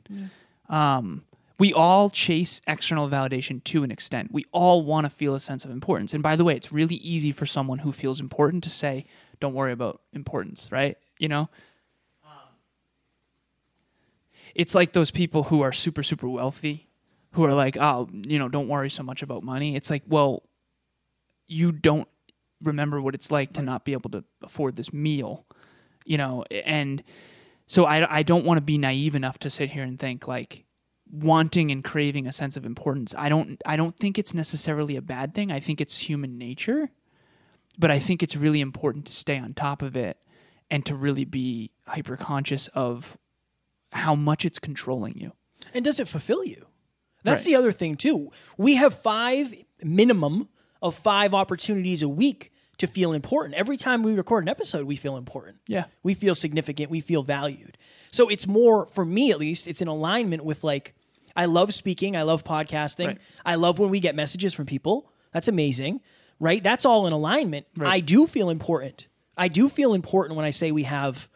Um, 0.68 1.24
we 1.58 1.72
all 1.72 2.10
chase 2.10 2.60
external 2.66 3.08
validation 3.08 3.64
to 3.64 3.82
an 3.82 3.90
extent. 3.90 4.30
We 4.30 4.44
all 4.52 4.82
want 4.82 5.04
to 5.04 5.10
feel 5.10 5.34
a 5.34 5.40
sense 5.40 5.64
of 5.64 5.70
importance. 5.70 6.14
And 6.14 6.22
by 6.22 6.36
the 6.36 6.44
way, 6.44 6.54
it's 6.54 6.70
really 6.70 6.96
easy 6.96 7.32
for 7.32 7.46
someone 7.46 7.78
who 7.78 7.90
feels 7.92 8.20
important 8.20 8.62
to 8.64 8.70
say, 8.70 9.06
don't 9.40 9.54
worry 9.54 9.72
about 9.72 10.02
importance, 10.12 10.68
right? 10.70 10.96
You 11.18 11.28
know? 11.28 11.48
It's 14.54 14.74
like 14.74 14.92
those 14.92 15.10
people 15.10 15.44
who 15.44 15.60
are 15.62 15.72
super, 15.72 16.02
super 16.02 16.28
wealthy 16.28 16.85
who 17.36 17.44
are 17.44 17.52
like, 17.52 17.76
oh, 17.76 18.08
you 18.26 18.38
know, 18.38 18.48
don't 18.48 18.66
worry 18.66 18.88
so 18.88 19.02
much 19.02 19.20
about 19.22 19.42
money. 19.42 19.76
It's 19.76 19.90
like, 19.90 20.02
well, 20.08 20.42
you 21.46 21.70
don't 21.70 22.08
remember 22.62 22.98
what 22.98 23.14
it's 23.14 23.30
like 23.30 23.52
to 23.52 23.62
not 23.62 23.84
be 23.84 23.92
able 23.92 24.08
to 24.08 24.24
afford 24.42 24.76
this 24.76 24.90
meal, 24.90 25.44
you 26.06 26.16
know, 26.16 26.44
and 26.50 27.04
so 27.66 27.84
I, 27.84 28.18
I 28.18 28.22
don't 28.22 28.46
want 28.46 28.56
to 28.56 28.62
be 28.62 28.78
naive 28.78 29.14
enough 29.14 29.38
to 29.40 29.50
sit 29.50 29.72
here 29.72 29.82
and 29.82 29.98
think 29.98 30.26
like 30.26 30.64
wanting 31.12 31.70
and 31.70 31.84
craving 31.84 32.26
a 32.26 32.32
sense 32.32 32.56
of 32.56 32.64
importance. 32.64 33.14
I 33.18 33.28
don't 33.28 33.60
I 33.66 33.76
don't 33.76 33.94
think 33.98 34.18
it's 34.18 34.32
necessarily 34.32 34.96
a 34.96 35.02
bad 35.02 35.34
thing. 35.34 35.52
I 35.52 35.60
think 35.60 35.82
it's 35.82 35.98
human 35.98 36.38
nature, 36.38 36.88
but 37.78 37.90
I 37.90 37.98
think 37.98 38.22
it's 38.22 38.34
really 38.34 38.62
important 38.62 39.04
to 39.06 39.12
stay 39.12 39.38
on 39.38 39.52
top 39.52 39.82
of 39.82 39.94
it 39.94 40.16
and 40.70 40.86
to 40.86 40.94
really 40.94 41.26
be 41.26 41.70
hyper 41.86 42.16
conscious 42.16 42.68
of 42.68 43.18
how 43.92 44.14
much 44.14 44.46
it's 44.46 44.58
controlling 44.58 45.18
you. 45.18 45.32
And 45.74 45.84
does 45.84 46.00
it 46.00 46.08
fulfill 46.08 46.42
you? 46.42 46.64
That's 47.26 47.42
Right. 47.42 47.52
the 47.52 47.56
other 47.56 47.72
thing 47.72 47.96
too. 47.96 48.30
We 48.56 48.76
have 48.76 48.94
five 48.94 49.52
minimum 49.82 50.48
of 50.80 50.94
five 50.94 51.34
opportunities 51.34 52.02
a 52.02 52.08
week 52.08 52.52
to 52.78 52.86
feel 52.86 53.12
important. 53.12 53.54
Every 53.54 53.76
time 53.76 54.02
we 54.02 54.12
record 54.12 54.44
an 54.44 54.48
episode, 54.48 54.86
we 54.86 54.96
feel 54.96 55.16
important. 55.16 55.56
Yeah. 55.66 55.84
We 56.02 56.14
feel 56.14 56.34
significant, 56.34 56.90
we 56.90 57.00
feel 57.00 57.22
valued. 57.22 57.76
So 58.12 58.28
it's 58.28 58.46
more 58.46 58.86
for 58.86 59.04
me 59.04 59.30
at 59.30 59.38
least, 59.38 59.66
it's 59.66 59.82
in 59.82 59.88
alignment 59.88 60.44
with 60.44 60.62
like 60.64 60.94
I 61.34 61.44
love 61.46 61.74
speaking, 61.74 62.16
I 62.16 62.22
love 62.22 62.44
podcasting. 62.44 63.06
Right. 63.08 63.18
I 63.44 63.56
love 63.56 63.78
when 63.78 63.90
we 63.90 64.00
get 64.00 64.14
messages 64.14 64.54
from 64.54 64.64
people. 64.66 65.10
That's 65.32 65.48
amazing. 65.48 66.00
Right? 66.38 66.62
That's 66.62 66.84
all 66.84 67.06
in 67.06 67.12
alignment. 67.12 67.66
Right. 67.76 67.94
I 67.94 68.00
do 68.00 68.26
feel 68.26 68.50
important. 68.50 69.06
I 69.36 69.48
do 69.48 69.68
feel 69.68 69.92
important 69.94 70.36
when 70.36 70.44
I 70.46 70.50
say 70.50 70.70
we 70.70 70.84
have 70.84 71.28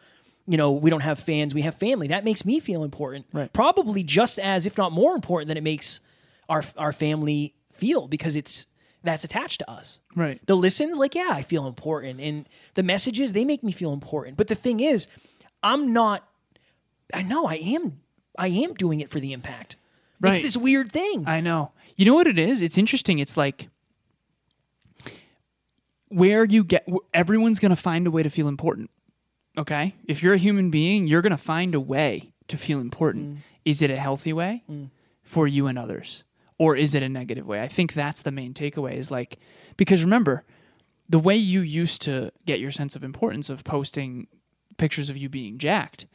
you 0.51 0.57
know, 0.57 0.71
we 0.71 0.89
don't 0.89 1.01
have 1.01 1.17
fans, 1.17 1.53
we 1.53 1.61
have 1.61 1.75
family. 1.75 2.07
That 2.07 2.25
makes 2.25 2.43
me 2.43 2.59
feel 2.59 2.83
important. 2.83 3.25
Right. 3.31 3.51
Probably 3.53 4.03
just 4.03 4.37
as, 4.37 4.65
if 4.65 4.77
not 4.77 4.91
more 4.91 5.15
important 5.15 5.47
than 5.47 5.55
it 5.55 5.63
makes 5.63 6.01
our 6.49 6.61
our 6.77 6.91
family 6.91 7.55
feel 7.71 8.09
because 8.09 8.35
it's 8.35 8.65
that's 9.01 9.23
attached 9.23 9.59
to 9.59 9.71
us. 9.71 9.99
Right. 10.13 10.45
The 10.45 10.57
listens, 10.57 10.97
like, 10.97 11.15
yeah, 11.15 11.29
I 11.31 11.41
feel 11.41 11.65
important. 11.67 12.19
And 12.19 12.49
the 12.73 12.83
messages, 12.83 13.31
they 13.31 13.45
make 13.45 13.63
me 13.63 13.71
feel 13.71 13.93
important. 13.93 14.35
But 14.35 14.47
the 14.47 14.55
thing 14.55 14.81
is, 14.81 15.07
I'm 15.63 15.93
not 15.93 16.27
I 17.13 17.21
know 17.21 17.45
I 17.45 17.55
am 17.55 18.01
I 18.37 18.47
am 18.47 18.73
doing 18.73 18.99
it 18.99 19.09
for 19.09 19.21
the 19.21 19.31
impact. 19.31 19.77
Right. 20.19 20.33
It's 20.33 20.41
this 20.41 20.57
weird 20.57 20.91
thing. 20.91 21.23
I 21.27 21.39
know. 21.39 21.71
You 21.95 22.05
know 22.05 22.13
what 22.13 22.27
it 22.27 22.37
is? 22.37 22.61
It's 22.61 22.77
interesting. 22.77 23.19
It's 23.19 23.37
like 23.37 23.69
where 26.09 26.43
you 26.43 26.65
get 26.65 26.85
everyone's 27.13 27.59
going 27.59 27.69
to 27.69 27.75
find 27.75 28.05
a 28.05 28.11
way 28.11 28.21
to 28.21 28.29
feel 28.29 28.49
important. 28.49 28.89
Okay? 29.57 29.95
If 30.07 30.23
you're 30.23 30.33
a 30.33 30.37
human 30.37 30.69
being, 30.69 31.07
you're 31.07 31.21
going 31.21 31.31
to 31.31 31.37
find 31.37 31.75
a 31.75 31.79
way 31.79 32.33
to 32.47 32.57
feel 32.57 32.79
important. 32.79 33.29
Mm. 33.29 33.37
Is 33.65 33.81
it 33.81 33.91
a 33.91 33.97
healthy 33.97 34.33
way 34.33 34.63
mm. 34.69 34.89
for 35.23 35.47
you 35.47 35.67
and 35.67 35.77
others? 35.77 36.23
Or 36.57 36.75
is 36.75 36.93
it 36.93 37.03
a 37.03 37.09
negative 37.09 37.47
way? 37.47 37.61
I 37.61 37.67
think 37.67 37.93
that's 37.93 38.21
the 38.21 38.31
main 38.31 38.53
takeaway 38.53 38.93
is 38.93 39.09
like 39.09 39.39
because 39.77 40.03
remember, 40.03 40.43
the 41.09 41.19
way 41.19 41.35
you 41.35 41.61
used 41.61 42.01
to 42.03 42.31
get 42.45 42.59
your 42.59 42.71
sense 42.71 42.95
of 42.95 43.03
importance 43.03 43.49
of 43.49 43.63
posting 43.63 44.27
pictures 44.77 45.09
of 45.09 45.17
you 45.17 45.27
being 45.27 45.57
jacked, 45.57 46.05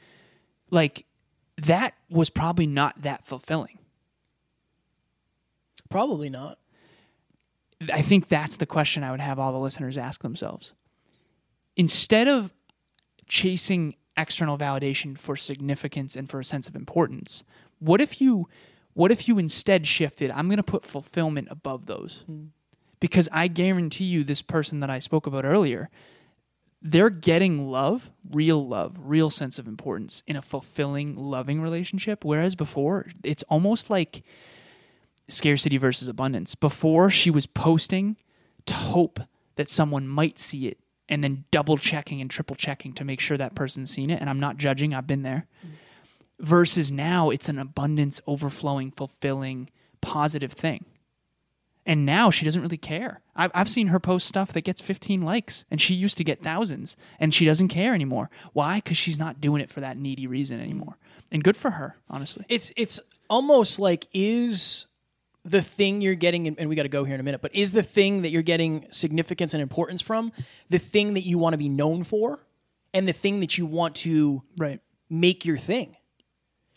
like 0.70 1.04
that 1.58 1.94
was 2.08 2.30
probably 2.30 2.66
not 2.66 3.02
that 3.02 3.24
fulfilling. 3.24 3.78
Probably 5.90 6.30
not. 6.30 6.58
I 7.92 8.02
think 8.02 8.28
that's 8.28 8.56
the 8.56 8.66
question 8.66 9.02
I 9.02 9.10
would 9.10 9.20
have 9.20 9.38
all 9.38 9.52
the 9.52 9.58
listeners 9.58 9.98
ask 9.98 10.22
themselves. 10.22 10.72
Instead 11.76 12.26
of 12.26 12.54
chasing 13.26 13.94
external 14.16 14.56
validation 14.56 15.16
for 15.16 15.36
significance 15.36 16.16
and 16.16 16.28
for 16.28 16.40
a 16.40 16.44
sense 16.44 16.68
of 16.68 16.74
importance, 16.74 17.44
what 17.78 18.00
if 18.00 18.20
you 18.20 18.48
what 18.94 19.12
if 19.12 19.28
you 19.28 19.38
instead 19.38 19.86
shifted, 19.86 20.30
I'm 20.30 20.46
going 20.48 20.56
to 20.56 20.62
put 20.62 20.82
fulfillment 20.82 21.48
above 21.50 21.84
those? 21.84 22.24
Hmm. 22.26 22.46
Because 22.98 23.28
I 23.30 23.46
guarantee 23.46 24.06
you 24.06 24.24
this 24.24 24.40
person 24.40 24.80
that 24.80 24.88
I 24.88 25.00
spoke 25.00 25.26
about 25.26 25.44
earlier, 25.44 25.90
they're 26.80 27.10
getting 27.10 27.68
love, 27.68 28.10
real 28.30 28.66
love, 28.66 28.96
real 28.98 29.28
sense 29.28 29.58
of 29.58 29.68
importance 29.68 30.22
in 30.26 30.34
a 30.34 30.40
fulfilling, 30.40 31.14
loving 31.14 31.60
relationship 31.60 32.24
whereas 32.24 32.54
before 32.54 33.08
it's 33.22 33.42
almost 33.50 33.90
like 33.90 34.22
scarcity 35.28 35.76
versus 35.76 36.08
abundance. 36.08 36.54
Before 36.54 37.10
she 37.10 37.30
was 37.30 37.46
posting 37.46 38.16
to 38.64 38.74
hope 38.74 39.20
that 39.56 39.70
someone 39.70 40.08
might 40.08 40.38
see 40.38 40.68
it 40.68 40.78
and 41.08 41.22
then 41.22 41.44
double 41.50 41.76
checking 41.76 42.20
and 42.20 42.30
triple 42.30 42.56
checking 42.56 42.92
to 42.94 43.04
make 43.04 43.20
sure 43.20 43.36
that 43.36 43.54
person's 43.54 43.90
seen 43.90 44.10
it. 44.10 44.20
And 44.20 44.28
I'm 44.28 44.40
not 44.40 44.56
judging, 44.56 44.94
I've 44.94 45.06
been 45.06 45.22
there. 45.22 45.46
Versus 46.38 46.92
now 46.92 47.30
it's 47.30 47.48
an 47.48 47.58
abundance, 47.58 48.20
overflowing, 48.26 48.90
fulfilling, 48.90 49.70
positive 50.00 50.52
thing. 50.52 50.84
And 51.86 52.04
now 52.04 52.30
she 52.30 52.44
doesn't 52.44 52.60
really 52.60 52.76
care. 52.76 53.22
I've, 53.36 53.52
I've 53.54 53.68
seen 53.68 53.88
her 53.88 54.00
post 54.00 54.26
stuff 54.26 54.52
that 54.52 54.62
gets 54.64 54.80
15 54.80 55.22
likes, 55.22 55.64
and 55.70 55.80
she 55.80 55.94
used 55.94 56.18
to 56.18 56.24
get 56.24 56.42
thousands, 56.42 56.96
and 57.20 57.32
she 57.32 57.44
doesn't 57.44 57.68
care 57.68 57.94
anymore. 57.94 58.28
Why? 58.52 58.78
Because 58.78 58.96
she's 58.96 59.20
not 59.20 59.40
doing 59.40 59.62
it 59.62 59.70
for 59.70 59.80
that 59.80 59.96
needy 59.96 60.26
reason 60.26 60.60
anymore. 60.60 60.98
And 61.30 61.44
good 61.44 61.56
for 61.56 61.72
her, 61.72 61.96
honestly. 62.10 62.44
It's 62.48 62.72
it's 62.76 62.98
almost 63.30 63.78
like 63.78 64.08
is 64.12 64.86
the 65.48 65.62
thing 65.62 66.00
you're 66.00 66.14
getting, 66.16 66.48
and 66.58 66.68
we 66.68 66.74
got 66.74 66.82
to 66.82 66.88
go 66.88 67.04
here 67.04 67.14
in 67.14 67.20
a 67.20 67.22
minute, 67.22 67.40
but 67.40 67.54
is 67.54 67.72
the 67.72 67.82
thing 67.82 68.22
that 68.22 68.30
you're 68.30 68.42
getting 68.42 68.86
significance 68.90 69.54
and 69.54 69.62
importance 69.62 70.02
from 70.02 70.32
the 70.68 70.78
thing 70.78 71.14
that 71.14 71.24
you 71.24 71.38
want 71.38 71.54
to 71.54 71.58
be 71.58 71.68
known 71.68 72.02
for, 72.04 72.40
and 72.92 73.06
the 73.06 73.12
thing 73.12 73.40
that 73.40 73.56
you 73.56 73.64
want 73.66 73.94
to 73.96 74.42
Right. 74.58 74.80
make 75.08 75.44
your 75.44 75.56
thing? 75.56 75.96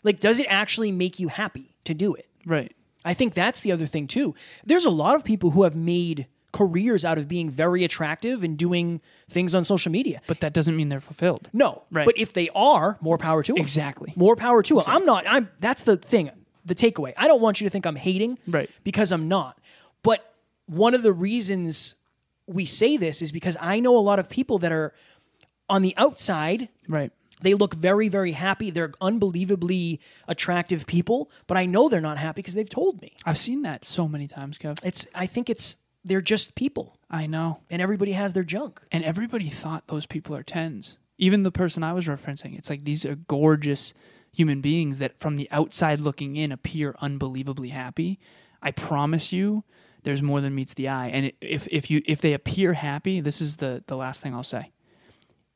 Like, 0.04 0.20
does 0.20 0.38
it 0.38 0.46
actually 0.48 0.92
make 0.92 1.18
you 1.18 1.28
happy 1.28 1.74
to 1.84 1.94
do 1.94 2.14
it? 2.14 2.26
Right. 2.46 2.72
I 3.04 3.12
think 3.14 3.34
that's 3.34 3.60
the 3.62 3.72
other 3.72 3.86
thing 3.86 4.06
too. 4.06 4.34
There's 4.64 4.84
a 4.84 4.90
lot 4.90 5.16
of 5.16 5.24
people 5.24 5.50
who 5.50 5.64
have 5.64 5.74
made 5.76 6.26
careers 6.52 7.04
out 7.04 7.16
of 7.16 7.28
being 7.28 7.48
very 7.48 7.84
attractive 7.84 8.42
and 8.42 8.56
doing 8.58 9.00
things 9.28 9.54
on 9.54 9.62
social 9.64 9.90
media. 9.92 10.20
But 10.26 10.40
that 10.40 10.52
doesn't 10.52 10.76
mean 10.76 10.88
they're 10.88 11.00
fulfilled. 11.00 11.48
No, 11.52 11.82
Right. 11.90 12.04
but 12.04 12.18
if 12.18 12.32
they 12.32 12.48
are, 12.54 12.98
more 13.00 13.18
power 13.18 13.42
to 13.42 13.52
them. 13.52 13.60
Exactly. 13.62 14.12
More 14.16 14.36
power 14.36 14.62
to 14.64 14.74
them. 14.74 14.84
I'm 14.86 15.04
not. 15.06 15.24
I'm. 15.28 15.48
That's 15.60 15.82
the 15.84 15.96
thing. 15.96 16.30
The 16.70 16.76
takeaway. 16.76 17.12
I 17.16 17.26
don't 17.26 17.40
want 17.40 17.60
you 17.60 17.66
to 17.66 17.70
think 17.70 17.84
I'm 17.84 17.96
hating, 17.96 18.38
Right. 18.46 18.70
Because 18.84 19.10
I'm 19.10 19.26
not. 19.26 19.58
But 20.04 20.34
one 20.66 20.94
of 20.94 21.02
the 21.02 21.12
reasons 21.12 21.96
we 22.46 22.64
say 22.64 22.96
this 22.96 23.22
is 23.22 23.32
because 23.32 23.56
I 23.60 23.80
know 23.80 23.96
a 23.96 23.98
lot 23.98 24.20
of 24.20 24.28
people 24.28 24.58
that 24.60 24.70
are 24.70 24.94
on 25.68 25.82
the 25.82 25.94
outside. 25.96 26.68
Right. 26.88 27.10
They 27.42 27.54
look 27.54 27.74
very, 27.74 28.08
very 28.08 28.32
happy. 28.32 28.70
They're 28.70 28.92
unbelievably 29.00 29.98
attractive 30.28 30.86
people, 30.86 31.28
but 31.48 31.56
I 31.56 31.66
know 31.66 31.88
they're 31.88 32.00
not 32.00 32.18
happy 32.18 32.38
because 32.42 32.54
they've 32.54 32.70
told 32.70 33.02
me. 33.02 33.16
I've 33.26 33.38
seen 33.38 33.62
that 33.62 33.84
so 33.84 34.06
many 34.06 34.28
times, 34.28 34.56
Kev. 34.56 34.78
It's. 34.84 35.06
I 35.12 35.26
think 35.26 35.50
it's. 35.50 35.78
They're 36.04 36.20
just 36.20 36.54
people, 36.54 36.98
I 37.10 37.26
know. 37.26 37.58
and 37.68 37.82
everybody 37.82 38.12
has 38.12 38.32
their 38.32 38.44
junk. 38.44 38.80
And 38.92 39.02
everybody 39.02 39.50
thought 39.50 39.88
those 39.88 40.06
people 40.06 40.36
are 40.36 40.44
tens. 40.44 40.98
Even 41.18 41.42
the 41.42 41.50
person 41.50 41.82
I 41.82 41.92
was 41.94 42.06
referencing, 42.06 42.56
it's 42.56 42.70
like 42.70 42.84
these 42.84 43.04
are 43.04 43.16
gorgeous 43.16 43.92
human 44.32 44.60
beings 44.60 44.98
that 44.98 45.18
from 45.18 45.36
the 45.36 45.48
outside 45.50 46.00
looking 46.00 46.36
in 46.36 46.52
appear 46.52 46.94
unbelievably 47.00 47.70
happy. 47.70 48.18
I 48.62 48.70
promise 48.70 49.32
you, 49.32 49.64
there's 50.02 50.22
more 50.22 50.40
than 50.40 50.54
meets 50.54 50.74
the 50.74 50.88
eye. 50.88 51.08
And 51.08 51.32
if 51.40 51.66
if 51.70 51.90
you 51.90 52.02
if 52.06 52.20
they 52.20 52.32
appear 52.32 52.74
happy, 52.74 53.20
this 53.20 53.40
is 53.40 53.56
the 53.56 53.82
the 53.86 53.96
last 53.96 54.22
thing 54.22 54.34
I'll 54.34 54.42
say. 54.42 54.72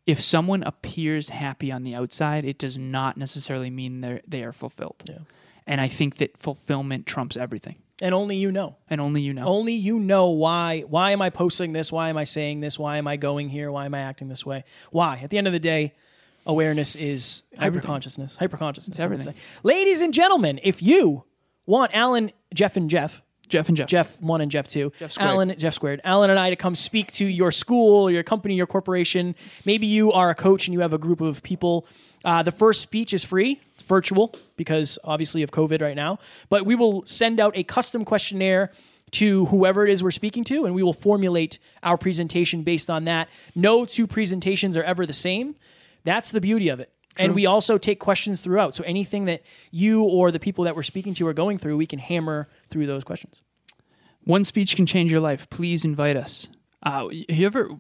If 0.07 0.21
someone 0.21 0.63
appears 0.63 1.31
happy 1.31 1.73
on 1.73 1.83
the 1.83 1.95
outside, 1.95 2.45
it 2.45 2.59
does 2.59 2.77
not 2.77 3.17
necessarily 3.17 3.71
mean 3.71 4.01
they 4.01 4.09
are 4.13 4.21
they 4.27 4.43
are 4.43 4.53
fulfilled. 4.53 5.03
Yeah. 5.09 5.19
And 5.67 5.81
I 5.81 5.89
think 5.89 6.17
that 6.19 6.37
fulfillment 6.37 7.07
trumps 7.07 7.39
everything, 7.39 7.77
And 8.03 8.15
only 8.15 8.37
you 8.37 8.53
know. 8.53 8.77
and 8.91 9.01
only 9.01 9.23
you 9.23 9.33
know. 9.33 9.47
Only 9.47 9.73
you 9.73 9.99
know 9.99 10.29
why. 10.29 10.81
Why 10.81 11.13
am 11.13 11.23
I 11.23 11.31
posting 11.31 11.73
this? 11.73 11.91
Why 11.91 12.11
am 12.11 12.19
I 12.19 12.25
saying 12.25 12.61
this? 12.61 12.79
Why 12.79 12.99
am 12.99 13.07
I 13.07 13.17
going 13.17 13.49
here? 13.49 13.73
Why 13.73 13.87
am 13.87 13.95
I 13.95 14.01
acting 14.01 14.29
this 14.29 14.45
way? 14.45 14.65
Why? 14.91 15.21
At 15.23 15.31
the 15.31 15.39
end 15.39 15.47
of 15.47 15.55
the 15.55 15.59
day, 15.59 15.95
awareness 16.47 16.97
is 16.97 17.45
hyperconsciousness. 17.59 18.37
Hyperconsciousness. 18.39 18.89
It's 18.89 19.01
everything. 19.01 19.35
Ladies 19.63 20.01
and 20.01 20.13
gentlemen, 20.13 20.61
if 20.63 20.83
you 20.83 21.25
want 21.67 21.95
Alan, 21.95 22.33
Jeff, 22.53 22.77
and 22.77 22.91
Jeff, 22.91 23.23
Jeff 23.49 23.69
and 23.69 23.77
Jeff. 23.77 23.89
Jeff 23.89 24.21
one 24.21 24.41
and 24.41 24.51
Jeff 24.51 24.69
two, 24.69 24.93
Jeff 24.99 25.13
squared. 25.13 25.31
Alan, 25.31 25.59
Jeff 25.59 25.75
squared, 25.75 26.01
Alan 26.05 26.31
and 26.31 26.39
I 26.39 26.51
to 26.51 26.57
come 26.57 26.75
speak 26.75 27.13
to 27.13 27.27
your 27.27 27.53
school, 27.53 28.11
your 28.11 28.23
company, 28.23 28.55
your 28.55 28.67
corporation. 28.67 29.35
Maybe 29.65 29.87
you 29.87 30.13
are 30.13 30.31
a 30.31 30.35
coach 30.35 30.67
and 30.67 30.73
you 30.73 30.81
have 30.81 30.93
a 30.93 30.99
group 30.99 31.21
of 31.21 31.43
people. 31.43 31.87
Uh, 32.25 32.43
the 32.43 32.53
first 32.53 32.81
speech 32.81 33.13
is 33.13 33.23
free. 33.23 33.61
It's 33.75 33.83
virtual 33.83 34.35
because 34.57 34.99
obviously 35.05 35.43
of 35.43 35.51
COVID 35.51 35.83
right 35.83 35.97
now. 35.97 36.19
But 36.49 36.65
we 36.65 36.75
will 36.75 37.05
send 37.05 37.39
out 37.39 37.55
a 37.55 37.65
custom 37.65 38.05
questionnaire 38.05 38.73
to 39.11 39.45
whoever 39.47 39.87
it 39.87 39.93
is 39.93 40.03
we're 40.03 40.11
speaking 40.11 40.43
to, 40.45 40.65
and 40.65 40.75
we 40.75 40.83
will 40.83 40.95
formulate 40.95 41.59
our 41.83 41.99
presentation 41.99 42.63
based 42.63 42.89
on 42.89 43.05
that. 43.05 43.29
No 43.55 43.85
two 43.85 44.07
presentations 44.07 44.77
are 44.77 44.83
ever 44.83 45.07
the 45.07 45.13
same. 45.13 45.55
That's 46.05 46.31
the 46.31 46.41
beauty 46.41 46.69
of 46.69 46.81
it. 46.81 46.93
And 47.17 47.35
we 47.35 47.47
also 47.47 47.79
take 47.79 48.01
questions 48.01 48.41
throughout. 48.41 48.75
So 48.75 48.83
anything 48.85 49.27
that 49.27 49.43
you 49.71 50.03
or 50.03 50.33
the 50.33 50.41
people 50.41 50.65
that 50.65 50.75
we're 50.75 50.83
speaking 50.83 51.15
to 51.15 51.27
are 51.29 51.33
going 51.33 51.59
through, 51.59 51.77
we 51.77 51.87
can 51.87 51.99
hammer 51.99 52.49
through 52.71 52.87
those 52.87 53.05
questions. 53.05 53.41
One 54.25 54.43
speech 54.43 54.75
can 54.75 54.87
change 54.87 55.13
your 55.13 55.21
life. 55.21 55.49
Please 55.51 55.85
invite 55.85 56.17
us. 56.17 56.49
Uh, 56.85 57.09
you 57.11 57.47
ever, 57.47 57.71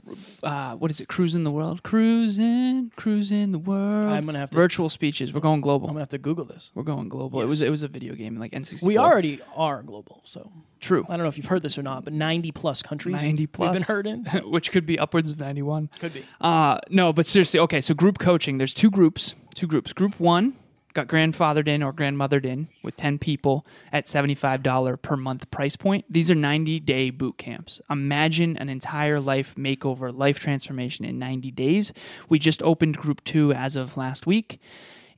uh, 0.42 0.74
what 0.76 0.90
is 0.90 1.00
it? 1.00 1.08
Cruising 1.08 1.44
the 1.44 1.50
world, 1.50 1.82
cruising, 1.82 2.90
cruising 2.96 3.50
the 3.50 3.58
world. 3.58 4.06
I'm 4.06 4.24
gonna 4.24 4.38
have 4.38 4.50
to- 4.50 4.56
virtual 4.56 4.88
speeches. 4.88 5.32
We're 5.32 5.40
going 5.40 5.60
global. 5.60 5.88
I'm 5.88 5.92
gonna 5.94 6.02
have 6.02 6.08
to 6.10 6.18
Google 6.18 6.44
this. 6.44 6.70
We're 6.74 6.84
going 6.84 7.08
global. 7.08 7.40
It 7.42 7.46
was 7.46 7.60
it 7.60 7.70
was 7.70 7.82
a 7.82 7.88
video 7.88 8.14
game 8.14 8.38
like 8.38 8.52
N64. 8.52 8.82
We 8.82 8.96
already 8.98 9.40
are 9.54 9.82
global, 9.82 10.20
so 10.24 10.50
true. 10.80 11.04
I 11.08 11.16
don't 11.16 11.24
know 11.24 11.28
if 11.28 11.36
you've 11.36 11.46
heard 11.46 11.62
this 11.62 11.76
or 11.76 11.82
not, 11.82 12.04
but 12.04 12.12
90 12.12 12.50
plus 12.52 12.82
countries 12.82 13.16
Ninety 13.16 13.46
plus. 13.46 13.70
we've 13.70 13.74
been 13.86 13.94
heard 13.94 14.06
in. 14.06 14.24
so- 14.24 14.48
which 14.48 14.70
could 14.72 14.86
be 14.86 14.98
upwards 14.98 15.30
of 15.30 15.38
ninety-one. 15.38 15.90
Could 16.00 16.14
be. 16.14 16.24
Uh, 16.40 16.78
no, 16.90 17.12
but 17.12 17.26
seriously, 17.26 17.60
okay. 17.60 17.80
So 17.80 17.92
group 17.94 18.18
coaching. 18.18 18.58
There's 18.58 18.74
two 18.74 18.90
groups. 18.90 19.34
Two 19.54 19.66
groups. 19.66 19.92
Group 19.92 20.18
one 20.18 20.54
got 20.94 21.08
grandfathered 21.08 21.68
in 21.68 21.82
or 21.82 21.92
grandmothered 21.92 22.44
in 22.44 22.68
with 22.82 22.96
ten 22.96 23.18
people 23.18 23.66
at 23.92 24.08
seventy-five 24.08 24.62
dollar 24.62 24.96
per 24.96 25.16
month 25.16 25.50
price 25.50 25.76
point. 25.76 26.04
These 26.08 26.30
are 26.30 26.34
ninety-day 26.34 27.10
boot 27.10 27.36
camps. 27.36 27.80
Imagine 27.90 28.56
an 28.56 28.68
entire 28.68 29.20
life 29.20 29.54
makeover, 29.56 30.16
life 30.16 30.38
transformation 30.38 31.04
in 31.04 31.18
ninety 31.18 31.50
days. 31.50 31.92
We 32.28 32.38
just 32.38 32.62
opened 32.62 32.96
group 32.96 33.22
two 33.24 33.52
as 33.52 33.76
of 33.76 33.96
last 33.96 34.26
week, 34.26 34.60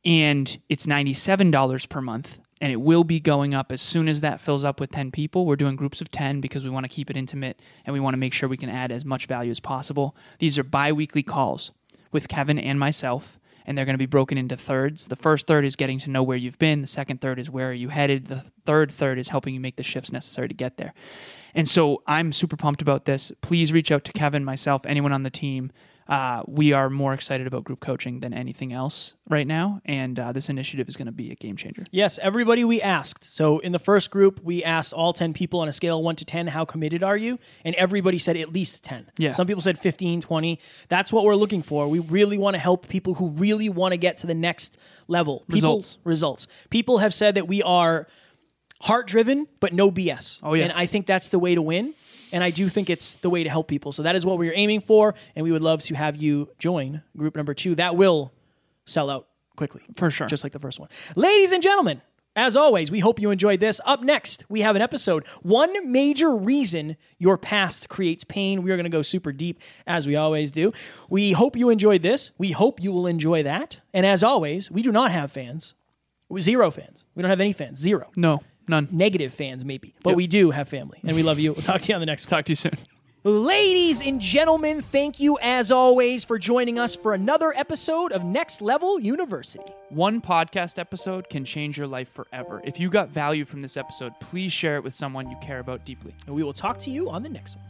and 0.04 0.58
it's 0.68 0.86
ninety-seven 0.86 1.50
dollars 1.50 1.86
per 1.86 2.00
month. 2.00 2.38
And 2.58 2.72
it 2.72 2.80
will 2.80 3.04
be 3.04 3.20
going 3.20 3.52
up 3.52 3.70
as 3.70 3.82
soon 3.82 4.08
as 4.08 4.22
that 4.22 4.40
fills 4.40 4.64
up 4.64 4.80
with 4.80 4.90
10 4.90 5.10
people. 5.10 5.44
We're 5.44 5.56
doing 5.56 5.76
groups 5.76 6.00
of 6.00 6.10
10 6.10 6.40
because 6.40 6.64
we 6.64 6.70
want 6.70 6.84
to 6.84 6.88
keep 6.88 7.10
it 7.10 7.16
intimate 7.16 7.60
and 7.84 7.92
we 7.92 8.00
want 8.00 8.14
to 8.14 8.18
make 8.18 8.32
sure 8.32 8.48
we 8.48 8.56
can 8.56 8.70
add 8.70 8.90
as 8.90 9.04
much 9.04 9.26
value 9.26 9.50
as 9.50 9.60
possible. 9.60 10.16
These 10.38 10.56
are 10.56 10.62
bi 10.62 10.90
weekly 10.90 11.22
calls 11.22 11.72
with 12.12 12.28
Kevin 12.28 12.58
and 12.58 12.80
myself, 12.80 13.38
and 13.66 13.76
they're 13.76 13.84
going 13.84 13.94
to 13.94 13.98
be 13.98 14.06
broken 14.06 14.38
into 14.38 14.56
thirds. 14.56 15.08
The 15.08 15.16
first 15.16 15.46
third 15.46 15.64
is 15.64 15.76
getting 15.76 15.98
to 16.00 16.10
know 16.10 16.22
where 16.22 16.36
you've 16.36 16.58
been, 16.58 16.80
the 16.80 16.86
second 16.86 17.20
third 17.20 17.38
is 17.38 17.50
where 17.50 17.70
are 17.70 17.74
you 17.74 17.88
headed, 17.88 18.28
the 18.28 18.44
third 18.64 18.90
third 18.90 19.18
is 19.18 19.28
helping 19.28 19.52
you 19.52 19.60
make 19.60 19.76
the 19.76 19.82
shifts 19.82 20.12
necessary 20.12 20.48
to 20.48 20.54
get 20.54 20.76
there. 20.76 20.94
And 21.54 21.68
so 21.68 22.02
I'm 22.06 22.32
super 22.32 22.56
pumped 22.56 22.80
about 22.80 23.04
this. 23.04 23.32
Please 23.40 23.72
reach 23.72 23.90
out 23.90 24.04
to 24.04 24.12
Kevin, 24.12 24.44
myself, 24.44 24.86
anyone 24.86 25.12
on 25.12 25.24
the 25.24 25.30
team. 25.30 25.72
Uh, 26.08 26.42
we 26.46 26.72
are 26.72 26.88
more 26.88 27.12
excited 27.12 27.46
about 27.46 27.64
group 27.64 27.80
coaching 27.80 28.20
than 28.20 28.32
anything 28.32 28.72
else 28.72 29.14
right 29.28 29.46
now, 29.46 29.80
and 29.84 30.18
uh, 30.18 30.30
this 30.30 30.48
initiative 30.48 30.88
is 30.88 30.96
going 30.96 31.06
to 31.06 31.12
be 31.12 31.32
a 31.32 31.34
game 31.34 31.56
changer. 31.56 31.82
Yes, 31.90 32.20
everybody 32.22 32.64
we 32.64 32.80
asked. 32.80 33.24
So 33.24 33.58
in 33.58 33.72
the 33.72 33.78
first 33.80 34.10
group, 34.10 34.40
we 34.44 34.62
asked 34.62 34.92
all 34.92 35.12
10 35.12 35.32
people 35.32 35.60
on 35.60 35.68
a 35.68 35.72
scale 35.72 35.98
of 35.98 36.04
1 36.04 36.16
to 36.16 36.24
10, 36.24 36.48
how 36.48 36.64
committed 36.64 37.02
are 37.02 37.16
you? 37.16 37.38
And 37.64 37.74
everybody 37.74 38.18
said 38.18 38.36
at 38.36 38.52
least 38.52 38.84
10. 38.84 39.10
Yeah. 39.18 39.32
Some 39.32 39.48
people 39.48 39.62
said 39.62 39.78
15, 39.78 40.20
20. 40.20 40.60
That's 40.88 41.12
what 41.12 41.24
we're 41.24 41.34
looking 41.34 41.62
for. 41.62 41.88
We 41.88 41.98
really 41.98 42.38
want 42.38 42.54
to 42.54 42.60
help 42.60 42.88
people 42.88 43.14
who 43.14 43.30
really 43.30 43.68
want 43.68 43.92
to 43.92 43.98
get 43.98 44.18
to 44.18 44.28
the 44.28 44.34
next 44.34 44.78
level. 45.08 45.40
People, 45.40 45.54
Results. 45.54 45.98
Results. 46.04 46.48
People 46.70 46.98
have 46.98 47.12
said 47.12 47.34
that 47.34 47.48
we 47.48 47.62
are 47.62 48.06
heart 48.82 49.06
driven, 49.06 49.48
but 49.60 49.72
no 49.72 49.90
BS. 49.90 50.38
Oh, 50.42 50.54
yeah. 50.54 50.64
And 50.64 50.72
I 50.72 50.86
think 50.86 51.06
that's 51.06 51.30
the 51.30 51.38
way 51.38 51.54
to 51.54 51.62
win. 51.62 51.94
And 52.32 52.42
I 52.42 52.50
do 52.50 52.68
think 52.68 52.90
it's 52.90 53.14
the 53.16 53.30
way 53.30 53.44
to 53.44 53.50
help 53.50 53.68
people. 53.68 53.92
So 53.92 54.02
that 54.02 54.16
is 54.16 54.26
what 54.26 54.38
we're 54.38 54.54
aiming 54.54 54.80
for. 54.80 55.14
And 55.34 55.44
we 55.44 55.52
would 55.52 55.62
love 55.62 55.82
to 55.82 55.94
have 55.94 56.16
you 56.16 56.48
join 56.58 57.02
group 57.16 57.36
number 57.36 57.54
two. 57.54 57.74
That 57.76 57.96
will 57.96 58.32
sell 58.84 59.10
out 59.10 59.28
quickly. 59.56 59.82
For 59.96 60.10
sure. 60.10 60.26
Just 60.26 60.44
like 60.44 60.52
the 60.52 60.58
first 60.58 60.78
one. 60.80 60.88
Ladies 61.14 61.52
and 61.52 61.62
gentlemen, 61.62 62.02
as 62.36 62.54
always, 62.54 62.90
we 62.90 63.00
hope 63.00 63.18
you 63.18 63.30
enjoyed 63.30 63.60
this. 63.60 63.80
Up 63.86 64.02
next, 64.02 64.44
we 64.50 64.60
have 64.60 64.76
an 64.76 64.82
episode. 64.82 65.26
One 65.40 65.90
major 65.90 66.36
reason 66.36 66.96
your 67.18 67.38
past 67.38 67.88
creates 67.88 68.24
pain. 68.24 68.62
We 68.62 68.70
are 68.70 68.76
going 68.76 68.84
to 68.84 68.90
go 68.90 69.00
super 69.00 69.32
deep, 69.32 69.58
as 69.86 70.06
we 70.06 70.16
always 70.16 70.50
do. 70.50 70.70
We 71.08 71.32
hope 71.32 71.56
you 71.56 71.70
enjoyed 71.70 72.02
this. 72.02 72.32
We 72.36 72.50
hope 72.50 72.82
you 72.82 72.92
will 72.92 73.06
enjoy 73.06 73.42
that. 73.44 73.80
And 73.94 74.04
as 74.04 74.22
always, 74.22 74.70
we 74.70 74.82
do 74.82 74.92
not 74.92 75.12
have 75.12 75.32
fans. 75.32 75.72
Zero 76.38 76.70
fans. 76.70 77.06
We 77.14 77.22
don't 77.22 77.30
have 77.30 77.40
any 77.40 77.54
fans. 77.54 77.78
Zero. 77.78 78.10
No, 78.16 78.42
none. 78.68 78.88
Negative 78.90 79.32
fans, 79.32 79.64
maybe. 79.64 79.94
But 80.02 80.10
Yep. 80.10 80.16
we 80.16 80.26
do 80.26 80.50
have 80.50 80.68
family. 80.68 80.98
And 81.04 81.16
we 81.16 81.22
love 81.22 81.38
you. 81.38 81.52
We'll 81.52 81.62
talk 81.62 81.80
to 81.82 81.88
you 81.88 81.94
on 81.94 82.00
the 82.00 82.06
next 82.06 82.26
one. 82.26 82.38
Talk 82.38 82.44
to 82.46 82.52
you 82.52 82.56
soon. 82.56 82.72
Ladies 83.24 84.00
and 84.00 84.20
gentlemen, 84.20 84.80
thank 84.80 85.18
you 85.18 85.36
as 85.42 85.72
always 85.72 86.22
for 86.22 86.38
joining 86.38 86.78
us 86.78 86.94
for 86.94 87.12
another 87.12 87.52
episode 87.56 88.12
of 88.12 88.22
Next 88.24 88.62
Level 88.62 89.00
University. 89.00 89.64
One 89.88 90.20
podcast 90.20 90.78
episode 90.78 91.28
can 91.28 91.44
change 91.44 91.76
your 91.76 91.88
life 91.88 92.08
forever. 92.12 92.60
If 92.64 92.78
you 92.78 92.88
got 92.88 93.08
value 93.08 93.44
from 93.44 93.62
this 93.62 93.76
episode, 93.76 94.12
please 94.20 94.52
share 94.52 94.76
it 94.76 94.84
with 94.84 94.94
someone 94.94 95.28
you 95.28 95.36
care 95.42 95.58
about 95.58 95.84
deeply. 95.84 96.14
And 96.26 96.36
we 96.36 96.44
will 96.44 96.52
talk 96.52 96.78
to 96.80 96.90
you 96.92 97.10
on 97.10 97.24
the 97.24 97.28
next 97.28 97.56
one. 97.56 97.64